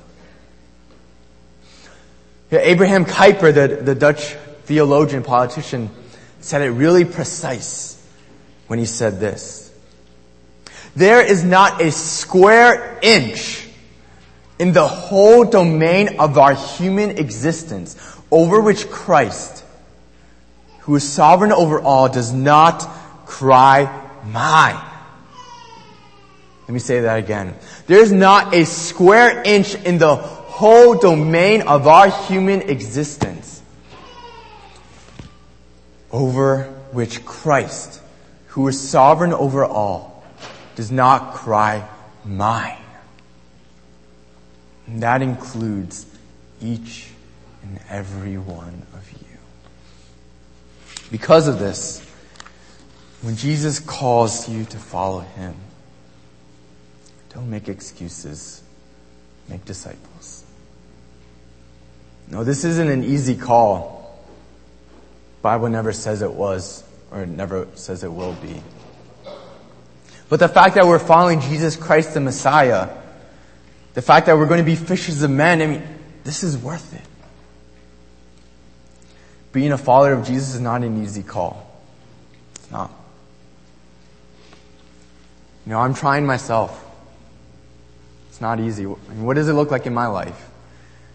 Yeah, 2.49 2.59
Abraham 2.59 3.03
Kuyper, 3.03 3.53
the, 3.53 3.83
the 3.83 3.95
Dutch 3.95 4.35
theologian, 4.63 5.21
politician, 5.21 5.89
said 6.39 6.61
it 6.61 6.69
really 6.69 7.03
precise 7.03 8.01
when 8.67 8.79
he 8.79 8.85
said 8.85 9.19
this. 9.19 9.69
There 10.95 11.21
is 11.21 11.43
not 11.43 11.81
a 11.81 11.91
square 11.91 12.99
inch 13.01 13.67
in 14.61 14.73
the 14.73 14.87
whole 14.87 15.43
domain 15.43 16.19
of 16.19 16.37
our 16.37 16.53
human 16.53 17.09
existence 17.17 17.97
over 18.29 18.61
which 18.61 18.91
Christ, 18.91 19.65
who 20.81 20.95
is 20.95 21.03
sovereign 21.03 21.51
over 21.51 21.81
all, 21.81 22.09
does 22.09 22.31
not 22.31 22.81
cry, 23.25 23.89
mine. 24.23 24.79
Let 26.61 26.69
me 26.69 26.79
say 26.79 26.99
that 26.99 27.17
again. 27.17 27.55
There 27.87 27.97
is 28.03 28.11
not 28.11 28.53
a 28.53 28.67
square 28.67 29.41
inch 29.43 29.73
in 29.73 29.97
the 29.97 30.15
whole 30.15 30.95
domain 30.95 31.63
of 31.63 31.87
our 31.87 32.11
human 32.27 32.61
existence 32.61 33.63
over 36.11 36.65
which 36.91 37.25
Christ, 37.25 37.99
who 38.49 38.67
is 38.67 38.79
sovereign 38.79 39.33
over 39.33 39.65
all, 39.65 40.23
does 40.75 40.91
not 40.91 41.33
cry, 41.33 41.89
mine. 42.23 42.80
And 44.87 45.03
that 45.03 45.21
includes 45.21 46.05
each 46.61 47.09
and 47.63 47.79
every 47.89 48.37
one 48.37 48.85
of 48.93 49.11
you. 49.11 49.17
Because 51.11 51.47
of 51.47 51.59
this, 51.59 52.05
when 53.21 53.35
Jesus 53.35 53.79
calls 53.79 54.49
you 54.49 54.65
to 54.65 54.77
follow 54.77 55.19
him, 55.19 55.55
don't 57.33 57.49
make 57.49 57.69
excuses. 57.69 58.61
Make 59.47 59.65
disciples. 59.65 60.43
No, 62.29 62.43
this 62.43 62.63
isn't 62.63 62.89
an 62.89 63.03
easy 63.03 63.35
call. 63.35 64.19
Bible 65.41 65.69
never 65.69 65.91
says 65.91 66.21
it 66.21 66.31
was, 66.31 66.83
or 67.11 67.25
never 67.25 67.67
says 67.75 68.03
it 68.03 68.11
will 68.11 68.33
be. 68.33 68.61
But 70.29 70.39
the 70.39 70.47
fact 70.47 70.75
that 70.75 70.85
we're 70.85 70.99
following 70.99 71.41
Jesus 71.41 71.75
Christ 71.75 72.13
the 72.13 72.21
Messiah, 72.21 72.87
the 73.93 74.01
fact 74.01 74.27
that 74.27 74.37
we're 74.37 74.47
going 74.47 74.59
to 74.59 74.65
be 74.65 74.75
fishers 74.75 75.21
of 75.21 75.31
men, 75.31 75.61
I 75.61 75.67
mean, 75.67 75.83
this 76.23 76.43
is 76.43 76.57
worth 76.57 76.93
it. 76.93 77.01
Being 79.51 79.71
a 79.71 79.77
follower 79.77 80.13
of 80.13 80.25
Jesus 80.25 80.55
is 80.55 80.61
not 80.61 80.83
an 80.83 81.03
easy 81.03 81.23
call. 81.23 81.69
It's 82.55 82.71
not. 82.71 82.91
You 85.65 85.73
know, 85.73 85.79
I'm 85.79 85.93
trying 85.93 86.25
myself. 86.25 86.85
It's 88.29 88.39
not 88.39 88.59
easy. 88.59 88.85
I 88.85 88.87
mean, 88.87 89.23
what 89.23 89.35
does 89.35 89.49
it 89.49 89.53
look 89.53 89.71
like 89.71 89.85
in 89.85 89.93
my 89.93 90.07
life? 90.07 90.49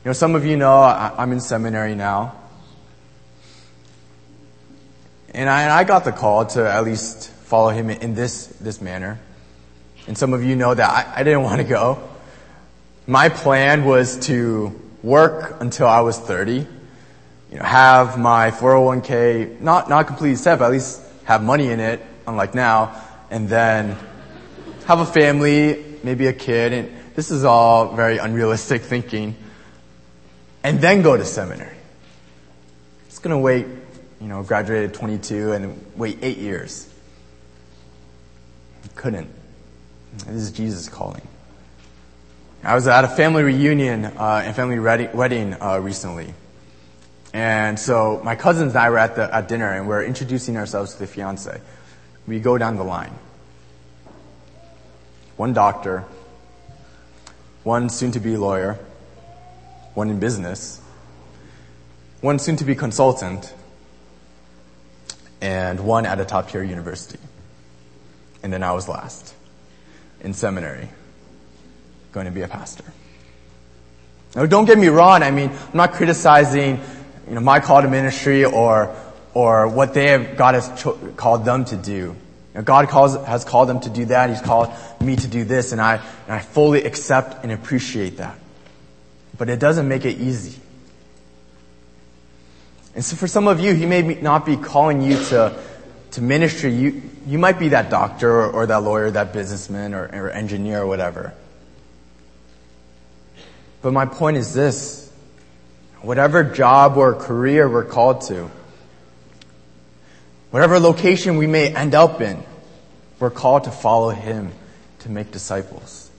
You 0.04 0.10
know, 0.10 0.12
some 0.12 0.34
of 0.34 0.44
you 0.44 0.56
know 0.56 0.82
I, 0.82 1.22
am 1.22 1.32
in 1.32 1.40
seminary 1.40 1.94
now. 1.94 2.36
And 5.32 5.48
I, 5.48 5.78
I 5.78 5.84
got 5.84 6.04
the 6.04 6.12
call 6.12 6.46
to 6.46 6.70
at 6.70 6.84
least 6.84 7.30
follow 7.30 7.70
him 7.70 7.90
in 7.90 8.14
this, 8.14 8.46
this 8.46 8.80
manner. 8.80 9.18
And 10.06 10.16
some 10.16 10.32
of 10.34 10.44
you 10.44 10.56
know 10.56 10.74
that 10.74 10.88
I, 10.88 11.20
I 11.20 11.22
didn't 11.24 11.42
want 11.44 11.60
to 11.60 11.66
go. 11.66 12.06
My 13.06 13.28
plan 13.28 13.84
was 13.84 14.18
to 14.26 14.80
work 15.02 15.60
until 15.60 15.86
I 15.86 16.00
was 16.00 16.18
30, 16.18 16.54
you 16.54 16.66
know, 17.52 17.62
have 17.62 18.18
my 18.18 18.50
401k, 18.50 19.60
not, 19.60 19.88
not 19.88 20.06
completely 20.06 20.36
set, 20.36 20.58
but 20.58 20.66
at 20.66 20.72
least 20.72 21.00
have 21.24 21.42
money 21.42 21.68
in 21.68 21.78
it, 21.78 22.04
unlike 22.26 22.54
now, 22.54 23.00
and 23.30 23.48
then 23.48 23.96
have 24.86 24.98
a 24.98 25.06
family, 25.06 25.84
maybe 26.02 26.26
a 26.26 26.32
kid, 26.32 26.72
and 26.72 26.96
this 27.14 27.30
is 27.30 27.44
all 27.44 27.94
very 27.94 28.18
unrealistic 28.18 28.82
thinking, 28.82 29.36
and 30.64 30.80
then 30.80 31.02
go 31.02 31.16
to 31.16 31.24
seminary. 31.24 31.76
It's 33.06 33.20
gonna 33.20 33.38
wait 33.38 33.66
you 34.20 34.28
know, 34.28 34.42
graduated 34.42 34.94
22 34.94 35.52
and 35.52 35.86
wait 35.96 36.18
eight 36.22 36.38
years. 36.38 36.88
Couldn't. 38.94 39.28
This 40.26 40.42
is 40.42 40.50
Jesus 40.50 40.88
calling. 40.88 41.26
I 42.62 42.74
was 42.74 42.86
at 42.88 43.04
a 43.04 43.08
family 43.08 43.42
reunion 43.42 44.04
uh, 44.04 44.42
and 44.44 44.56
family 44.56 44.78
wedding 44.78 45.54
uh, 45.60 45.78
recently. 45.80 46.34
And 47.32 47.78
so 47.78 48.20
my 48.24 48.34
cousins 48.34 48.72
and 48.72 48.78
I 48.78 48.90
were 48.90 48.98
at, 48.98 49.14
the, 49.14 49.34
at 49.34 49.46
dinner 49.46 49.70
and 49.70 49.86
we're 49.86 50.02
introducing 50.02 50.56
ourselves 50.56 50.94
to 50.94 51.00
the 51.00 51.06
fiance. 51.06 51.60
We 52.26 52.40
go 52.40 52.58
down 52.58 52.76
the 52.76 52.84
line. 52.84 53.12
One 55.36 55.52
doctor, 55.52 56.04
one 57.62 57.90
soon 57.90 58.12
to 58.12 58.20
be 58.20 58.36
lawyer, 58.36 58.78
one 59.94 60.08
in 60.08 60.18
business, 60.18 60.80
one 62.20 62.38
soon 62.38 62.56
to 62.56 62.64
be 62.64 62.74
consultant, 62.74 63.52
and 65.40 65.80
one 65.80 66.06
at 66.06 66.20
a 66.20 66.24
top 66.24 66.50
tier 66.50 66.62
university. 66.62 67.18
And 68.42 68.52
then 68.52 68.62
I 68.62 68.72
was 68.72 68.88
last 68.88 69.34
in 70.20 70.32
seminary, 70.32 70.88
going 72.16 72.24
to 72.24 72.32
be 72.32 72.40
a 72.40 72.48
pastor. 72.48 72.84
Now, 74.34 74.46
don't 74.46 74.64
get 74.64 74.78
me 74.78 74.88
wrong. 74.88 75.22
I 75.22 75.30
mean, 75.30 75.50
I'm 75.50 75.76
not 75.76 75.92
criticizing, 75.92 76.80
you 77.28 77.34
know, 77.34 77.42
my 77.42 77.60
call 77.60 77.82
to 77.82 77.88
ministry 77.88 78.42
or, 78.42 78.96
or 79.34 79.68
what 79.68 79.92
they 79.92 80.06
have, 80.06 80.38
God 80.38 80.54
has 80.54 80.72
cho- 80.80 80.96
called 81.14 81.44
them 81.44 81.66
to 81.66 81.76
do. 81.76 81.92
You 81.92 82.16
know, 82.54 82.62
God 82.62 82.88
calls, 82.88 83.16
has 83.26 83.44
called 83.44 83.68
them 83.68 83.80
to 83.80 83.90
do 83.90 84.06
that. 84.06 84.30
He's 84.30 84.40
called 84.40 84.72
me 84.98 85.16
to 85.16 85.28
do 85.28 85.44
this, 85.44 85.72
and 85.72 85.80
I, 85.80 85.96
and 85.96 86.34
I 86.34 86.38
fully 86.38 86.84
accept 86.84 87.44
and 87.44 87.52
appreciate 87.52 88.16
that. 88.16 88.38
But 89.36 89.50
it 89.50 89.60
doesn't 89.60 89.86
make 89.86 90.06
it 90.06 90.18
easy. 90.18 90.58
And 92.94 93.04
so 93.04 93.14
for 93.14 93.26
some 93.26 93.46
of 93.46 93.60
you, 93.60 93.74
he 93.74 93.84
may 93.84 94.00
not 94.00 94.46
be 94.46 94.56
calling 94.56 95.02
you 95.02 95.22
to, 95.24 95.62
to 96.12 96.22
ministry. 96.22 96.74
You, 96.74 97.02
you 97.26 97.38
might 97.38 97.58
be 97.58 97.68
that 97.68 97.90
doctor 97.90 98.30
or, 98.30 98.50
or 98.50 98.66
that 98.66 98.82
lawyer, 98.82 99.10
that 99.10 99.34
businessman 99.34 99.92
or, 99.92 100.06
or 100.06 100.30
engineer 100.30 100.80
or 100.80 100.86
whatever. 100.86 101.34
But 103.86 103.92
my 103.92 104.06
point 104.06 104.36
is 104.36 104.52
this. 104.52 105.12
Whatever 106.02 106.42
job 106.42 106.96
or 106.96 107.14
career 107.14 107.68
we're 107.68 107.84
called 107.84 108.22
to, 108.22 108.50
whatever 110.50 110.80
location 110.80 111.36
we 111.36 111.46
may 111.46 111.72
end 111.72 111.94
up 111.94 112.20
in, 112.20 112.42
we're 113.20 113.30
called 113.30 113.62
to 113.62 113.70
follow 113.70 114.10
Him, 114.10 114.50
to 114.98 115.08
make 115.08 115.30
disciples. 115.30 116.10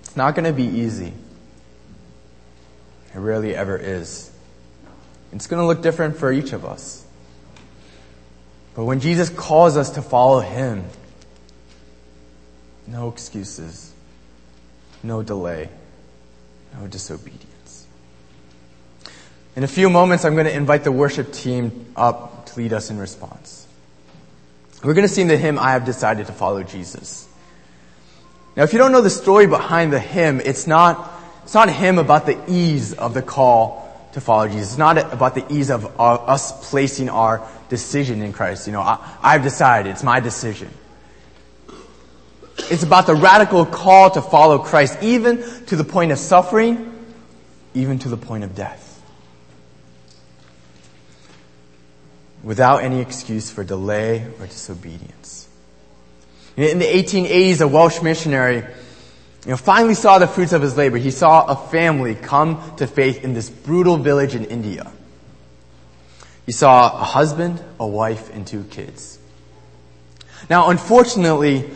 It's 0.00 0.16
not 0.16 0.34
going 0.34 0.46
to 0.46 0.52
be 0.52 0.64
easy. 0.64 1.12
It 3.14 3.18
rarely 3.20 3.54
ever 3.54 3.76
is. 3.76 4.28
It's 5.30 5.46
going 5.46 5.62
to 5.62 5.66
look 5.68 5.80
different 5.80 6.16
for 6.16 6.32
each 6.32 6.52
of 6.52 6.64
us. 6.64 7.06
But 8.74 8.84
when 8.84 8.98
Jesus 8.98 9.30
calls 9.30 9.76
us 9.76 9.90
to 9.90 10.02
follow 10.02 10.40
Him, 10.40 10.86
no 12.88 13.08
excuses, 13.10 13.92
no 15.04 15.22
delay, 15.22 15.68
no 16.74 16.86
disobedience. 16.86 17.86
In 19.56 19.64
a 19.64 19.68
few 19.68 19.90
moments, 19.90 20.24
I'm 20.24 20.34
going 20.34 20.46
to 20.46 20.54
invite 20.54 20.84
the 20.84 20.92
worship 20.92 21.32
team 21.32 21.92
up 21.96 22.46
to 22.46 22.60
lead 22.60 22.72
us 22.72 22.90
in 22.90 22.98
response. 22.98 23.66
We're 24.84 24.94
going 24.94 25.06
to 25.06 25.12
sing 25.12 25.26
the 25.26 25.36
hymn, 25.36 25.58
I 25.58 25.72
have 25.72 25.84
decided 25.84 26.28
to 26.28 26.32
follow 26.32 26.62
Jesus. 26.62 27.28
Now, 28.56 28.62
if 28.62 28.72
you 28.72 28.78
don't 28.78 28.92
know 28.92 29.00
the 29.00 29.10
story 29.10 29.46
behind 29.46 29.92
the 29.92 29.98
hymn, 29.98 30.40
it's 30.40 30.66
not, 30.66 31.12
it's 31.42 31.54
not 31.54 31.68
a 31.68 31.72
hymn 31.72 31.98
about 31.98 32.26
the 32.26 32.38
ease 32.48 32.92
of 32.92 33.14
the 33.14 33.22
call 33.22 34.10
to 34.12 34.20
follow 34.20 34.48
Jesus. 34.48 34.70
It's 34.70 34.78
not 34.78 35.12
about 35.12 35.34
the 35.34 35.44
ease 35.52 35.70
of 35.70 35.84
uh, 35.98 36.14
us 36.14 36.70
placing 36.70 37.08
our 37.08 37.46
decision 37.68 38.22
in 38.22 38.32
Christ. 38.32 38.66
You 38.66 38.72
know, 38.72 38.80
I, 38.80 38.98
I've 39.22 39.42
decided, 39.42 39.90
it's 39.90 40.04
my 40.04 40.20
decision. 40.20 40.70
It's 42.70 42.82
about 42.82 43.06
the 43.06 43.14
radical 43.14 43.64
call 43.64 44.10
to 44.10 44.22
follow 44.22 44.58
Christ, 44.58 44.98
even 45.02 45.42
to 45.66 45.76
the 45.76 45.84
point 45.84 46.12
of 46.12 46.18
suffering 46.18 46.94
even 47.74 47.98
to 48.00 48.08
the 48.08 48.16
point 48.16 48.44
of 48.44 48.54
death. 48.54 48.84
Without 52.42 52.82
any 52.82 53.00
excuse 53.00 53.50
for 53.50 53.64
delay 53.64 54.26
or 54.38 54.46
disobedience. 54.46 55.48
In 56.56 56.78
the 56.78 56.86
1880s, 56.86 57.60
a 57.60 57.68
Welsh 57.68 58.02
missionary 58.02 58.56
you 59.44 59.50
know, 59.50 59.56
finally 59.56 59.94
saw 59.94 60.18
the 60.18 60.26
fruits 60.26 60.52
of 60.52 60.62
his 60.62 60.76
labor. 60.76 60.96
He 60.96 61.10
saw 61.10 61.46
a 61.46 61.56
family 61.68 62.14
come 62.14 62.76
to 62.76 62.86
faith 62.86 63.22
in 63.22 63.34
this 63.34 63.48
brutal 63.48 63.96
village 63.96 64.34
in 64.34 64.44
India. 64.44 64.90
He 66.46 66.52
saw 66.52 66.86
a 67.00 67.04
husband, 67.04 67.62
a 67.78 67.86
wife, 67.86 68.34
and 68.34 68.46
two 68.46 68.64
kids. 68.64 69.18
Now, 70.50 70.70
unfortunately, 70.70 71.70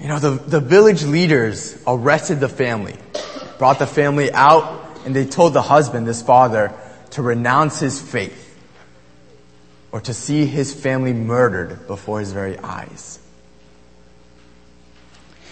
you 0.00 0.08
know, 0.08 0.18
the, 0.18 0.30
the 0.30 0.60
village 0.60 1.04
leaders 1.04 1.82
arrested 1.86 2.40
the 2.40 2.48
family, 2.48 2.96
brought 3.58 3.78
the 3.78 3.86
family 3.86 4.30
out, 4.32 4.84
and 5.04 5.14
they 5.14 5.24
told 5.24 5.52
the 5.52 5.62
husband, 5.62 6.06
this 6.06 6.22
father, 6.22 6.72
to 7.10 7.22
renounce 7.22 7.80
his 7.80 8.00
faith 8.00 8.42
or 9.92 10.00
to 10.02 10.12
see 10.12 10.46
his 10.46 10.74
family 10.74 11.12
murdered 11.12 11.86
before 11.86 12.20
his 12.20 12.32
very 12.32 12.58
eyes. 12.58 13.18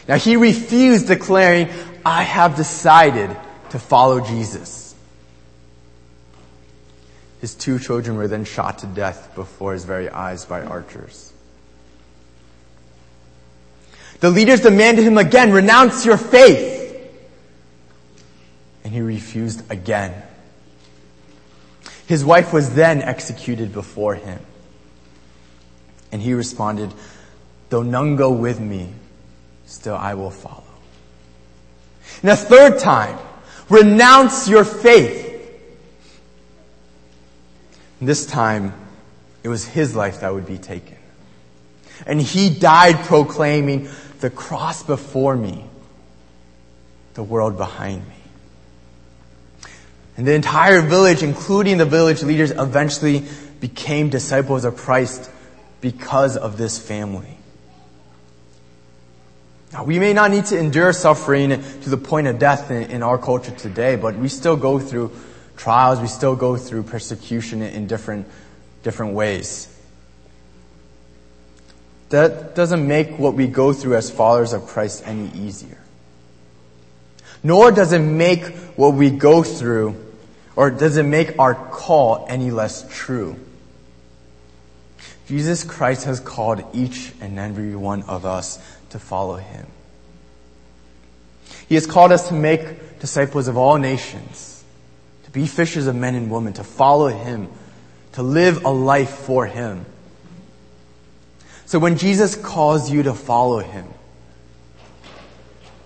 Now 0.06 0.16
he 0.16 0.36
refused 0.36 1.06
declaring, 1.06 1.68
I 2.04 2.22
have 2.22 2.56
decided 2.56 3.34
to 3.70 3.78
follow 3.78 4.20
Jesus. 4.20 4.94
His 7.40 7.54
two 7.54 7.78
children 7.78 8.16
were 8.16 8.28
then 8.28 8.44
shot 8.44 8.78
to 8.78 8.86
death 8.86 9.34
before 9.34 9.72
his 9.72 9.84
very 9.84 10.08
eyes 10.08 10.44
by 10.44 10.62
archers. 10.62 11.33
The 14.24 14.30
leaders 14.30 14.62
demanded 14.62 15.04
him 15.04 15.18
again, 15.18 15.52
renounce 15.52 16.06
your 16.06 16.16
faith. 16.16 16.96
And 18.82 18.90
he 18.90 19.02
refused 19.02 19.70
again. 19.70 20.14
His 22.06 22.24
wife 22.24 22.50
was 22.50 22.74
then 22.74 23.02
executed 23.02 23.74
before 23.74 24.14
him. 24.14 24.40
And 26.10 26.22
he 26.22 26.32
responded, 26.32 26.94
though 27.68 27.82
none 27.82 28.16
go 28.16 28.32
with 28.32 28.58
me, 28.58 28.94
still 29.66 29.94
I 29.94 30.14
will 30.14 30.30
follow. 30.30 30.64
And 32.22 32.30
a 32.30 32.36
third 32.36 32.78
time, 32.78 33.18
renounce 33.68 34.48
your 34.48 34.64
faith. 34.64 35.54
And 38.00 38.08
this 38.08 38.24
time, 38.24 38.72
it 39.42 39.48
was 39.48 39.66
his 39.66 39.94
life 39.94 40.20
that 40.20 40.32
would 40.32 40.46
be 40.46 40.56
taken. 40.56 40.96
And 42.06 42.22
he 42.22 42.48
died 42.48 43.04
proclaiming, 43.04 43.90
the 44.24 44.30
cross 44.30 44.82
before 44.82 45.36
me, 45.36 45.62
the 47.12 47.22
world 47.22 47.58
behind 47.58 48.08
me. 48.08 48.14
And 50.16 50.26
the 50.26 50.32
entire 50.32 50.80
village, 50.80 51.22
including 51.22 51.76
the 51.76 51.84
village 51.84 52.22
leaders, 52.22 52.50
eventually 52.50 53.24
became 53.60 54.08
disciples 54.08 54.64
of 54.64 54.78
Christ 54.78 55.30
because 55.82 56.38
of 56.38 56.56
this 56.56 56.78
family. 56.78 57.36
Now, 59.74 59.84
we 59.84 59.98
may 59.98 60.14
not 60.14 60.30
need 60.30 60.46
to 60.46 60.58
endure 60.58 60.94
suffering 60.94 61.50
to 61.50 61.90
the 61.90 61.98
point 61.98 62.26
of 62.26 62.38
death 62.38 62.70
in, 62.70 62.90
in 62.90 63.02
our 63.02 63.18
culture 63.18 63.52
today, 63.52 63.96
but 63.96 64.16
we 64.16 64.30
still 64.30 64.56
go 64.56 64.78
through 64.78 65.12
trials, 65.58 66.00
we 66.00 66.06
still 66.06 66.34
go 66.34 66.56
through 66.56 66.84
persecution 66.84 67.60
in 67.60 67.86
different, 67.88 68.26
different 68.82 69.12
ways. 69.12 69.68
That 72.14 72.54
doesn't 72.54 72.86
make 72.86 73.18
what 73.18 73.34
we 73.34 73.48
go 73.48 73.72
through 73.72 73.96
as 73.96 74.08
followers 74.08 74.52
of 74.52 74.68
Christ 74.68 75.02
any 75.04 75.32
easier. 75.36 75.78
Nor 77.42 77.72
does 77.72 77.92
it 77.92 77.98
make 77.98 78.46
what 78.76 78.94
we 78.94 79.10
go 79.10 79.42
through, 79.42 79.96
or 80.54 80.70
does 80.70 80.96
it 80.96 81.02
make 81.02 81.36
our 81.40 81.56
call 81.56 82.24
any 82.28 82.52
less 82.52 82.86
true. 82.88 83.34
Jesus 85.26 85.64
Christ 85.64 86.04
has 86.04 86.20
called 86.20 86.62
each 86.72 87.10
and 87.20 87.36
every 87.36 87.74
one 87.74 88.04
of 88.04 88.24
us 88.24 88.60
to 88.90 89.00
follow 89.00 89.34
Him. 89.34 89.66
He 91.68 91.74
has 91.74 91.84
called 91.84 92.12
us 92.12 92.28
to 92.28 92.34
make 92.34 93.00
disciples 93.00 93.48
of 93.48 93.56
all 93.56 93.76
nations, 93.76 94.62
to 95.24 95.32
be 95.32 95.48
fishers 95.48 95.88
of 95.88 95.96
men 95.96 96.14
and 96.14 96.30
women, 96.30 96.52
to 96.52 96.62
follow 96.62 97.08
Him, 97.08 97.48
to 98.12 98.22
live 98.22 98.64
a 98.64 98.70
life 98.70 99.10
for 99.10 99.46
Him. 99.46 99.86
So 101.66 101.78
when 101.78 101.96
Jesus 101.96 102.36
calls 102.36 102.90
you 102.90 103.04
to 103.04 103.14
follow 103.14 103.58
him, 103.58 103.86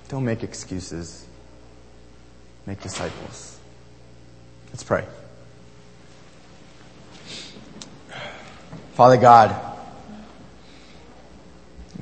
don't 0.08 0.24
make 0.24 0.42
excuses. 0.42 1.26
Make 2.66 2.82
disciples. 2.82 3.58
Let's 4.70 4.82
pray. 4.82 5.04
Father 8.94 9.16
God, 9.16 9.54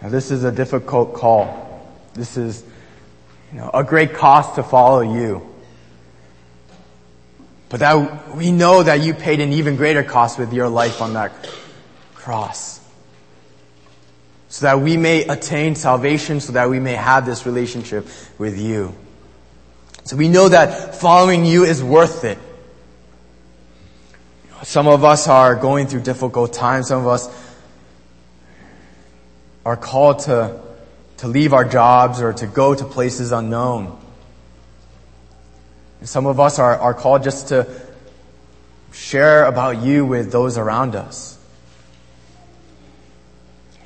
this 0.02 0.30
is 0.30 0.44
a 0.44 0.52
difficult 0.52 1.14
call. 1.14 1.86
This 2.14 2.36
is 2.36 2.64
you 3.52 3.58
know, 3.58 3.70
a 3.74 3.84
great 3.84 4.14
cost 4.14 4.54
to 4.54 4.62
follow 4.62 5.00
you. 5.02 5.42
But 7.68 7.80
that 7.80 8.34
we 8.34 8.52
know 8.52 8.82
that 8.82 9.00
you 9.00 9.12
paid 9.12 9.40
an 9.40 9.52
even 9.52 9.76
greater 9.76 10.02
cost 10.02 10.38
with 10.38 10.52
your 10.52 10.68
life 10.68 11.02
on 11.02 11.12
that 11.14 11.32
cross 12.14 12.75
so 14.48 14.66
that 14.66 14.80
we 14.80 14.96
may 14.96 15.24
attain 15.24 15.74
salvation, 15.74 16.40
so 16.40 16.52
that 16.52 16.70
we 16.70 16.78
may 16.78 16.94
have 16.94 17.26
this 17.26 17.46
relationship 17.46 18.06
with 18.38 18.59
you. 18.59 18.94
So 20.04 20.16
we 20.16 20.28
know 20.28 20.48
that 20.48 20.94
following 20.94 21.44
you 21.44 21.64
is 21.64 21.82
worth 21.82 22.24
it. 22.24 22.38
Some 24.62 24.87
of 24.87 25.04
us 25.04 25.28
are 25.28 25.54
going 25.56 25.88
through 25.88 26.02
difficult 26.02 26.52
times. 26.52 26.88
Some 26.88 27.00
of 27.00 27.09
us 27.09 27.28
are 29.64 29.76
called 29.76 30.20
to, 30.20 30.61
to 31.18 31.26
leave 31.26 31.52
our 31.52 31.64
jobs 31.64 32.22
or 32.22 32.32
to 32.32 32.46
go 32.46 32.74
to 32.74 32.85
places 32.85 33.32
unknown. 33.32 33.98
some 36.02 36.26
of 36.26 36.38
us 36.38 36.61
are, 36.61 36.78
are 36.78 36.94
called 36.94 37.24
just 37.24 37.48
to 37.48 37.68
share 38.92 39.44
about 39.44 39.82
you 39.82 40.06
with 40.06 40.30
those 40.30 40.56
around 40.56 40.94
us. 40.94 41.36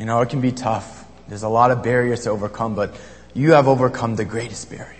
You 0.01 0.07
know, 0.07 0.23
it 0.23 0.31
can 0.31 0.41
be 0.41 0.51
tough. 0.51 1.05
There's 1.29 1.43
a 1.43 1.49
lot 1.51 1.71
of 1.71 1.83
barriers 1.83 2.25
to 2.25 2.31
overcome, 2.31 2.75
but 2.75 2.99
you 3.35 3.53
have 3.53 3.69
overcome 3.69 4.17
the 4.17 4.25
greatest 4.25 4.71
barrier. 4.71 4.97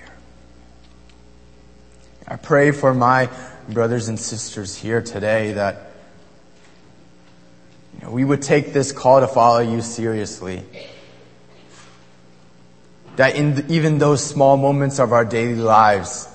I 2.29 2.37
pray 2.37 2.71
for 2.71 2.93
my 2.93 3.31
brothers 3.67 4.09
and 4.09 4.21
sisters 4.21 4.77
here 4.77 5.01
today 5.01 5.55
that 5.55 5.93
you 7.95 8.03
know, 8.03 8.11
we 8.11 8.27
would 8.27 8.43
take 8.43 8.75
this 8.75 8.93
call 8.93 9.21
to 9.21 9.27
follow 9.27 9.61
you 9.61 9.81
seriously. 9.81 10.65
That 13.17 13.37
in 13.37 13.55
the, 13.55 13.73
even 13.73 13.97
those 13.97 14.23
small 14.23 14.59
moments 14.59 14.99
of 14.99 15.15
our 15.15 15.25
daily 15.25 15.55
lives, 15.55 16.29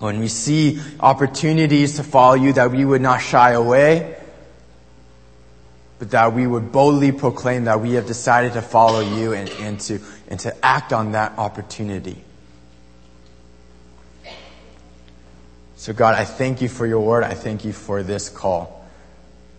when 0.00 0.20
we 0.20 0.28
see 0.28 0.82
opportunities 1.00 1.96
to 1.96 2.04
follow 2.04 2.34
you, 2.34 2.52
that 2.52 2.72
we 2.72 2.84
would 2.84 3.00
not 3.00 3.22
shy 3.22 3.52
away, 3.52 4.18
but 6.02 6.10
that 6.10 6.32
we 6.32 6.48
would 6.48 6.72
boldly 6.72 7.12
proclaim 7.12 7.66
that 7.66 7.80
we 7.80 7.92
have 7.92 8.08
decided 8.08 8.54
to 8.54 8.60
follow 8.60 8.98
you 8.98 9.34
and, 9.34 9.48
and, 9.60 9.78
to, 9.78 10.00
and 10.26 10.40
to 10.40 10.52
act 10.66 10.92
on 10.92 11.12
that 11.12 11.38
opportunity. 11.38 12.24
So, 15.76 15.92
God, 15.92 16.16
I 16.16 16.24
thank 16.24 16.60
you 16.60 16.68
for 16.68 16.88
your 16.88 16.98
word. 16.98 17.22
I 17.22 17.34
thank 17.34 17.64
you 17.64 17.72
for 17.72 18.02
this 18.02 18.28
call, 18.28 18.84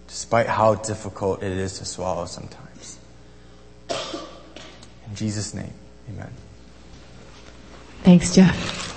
despite 0.09 0.47
how 0.47 0.75
difficult 0.75 1.41
it 1.41 1.53
is 1.53 1.79
to 1.79 1.85
swallow 1.85 2.25
sometimes. 2.25 2.99
In 3.89 5.15
Jesus' 5.15 5.53
name, 5.53 5.71
amen. 6.09 6.33
Thanks, 8.03 8.35
Jeff. 8.35 8.92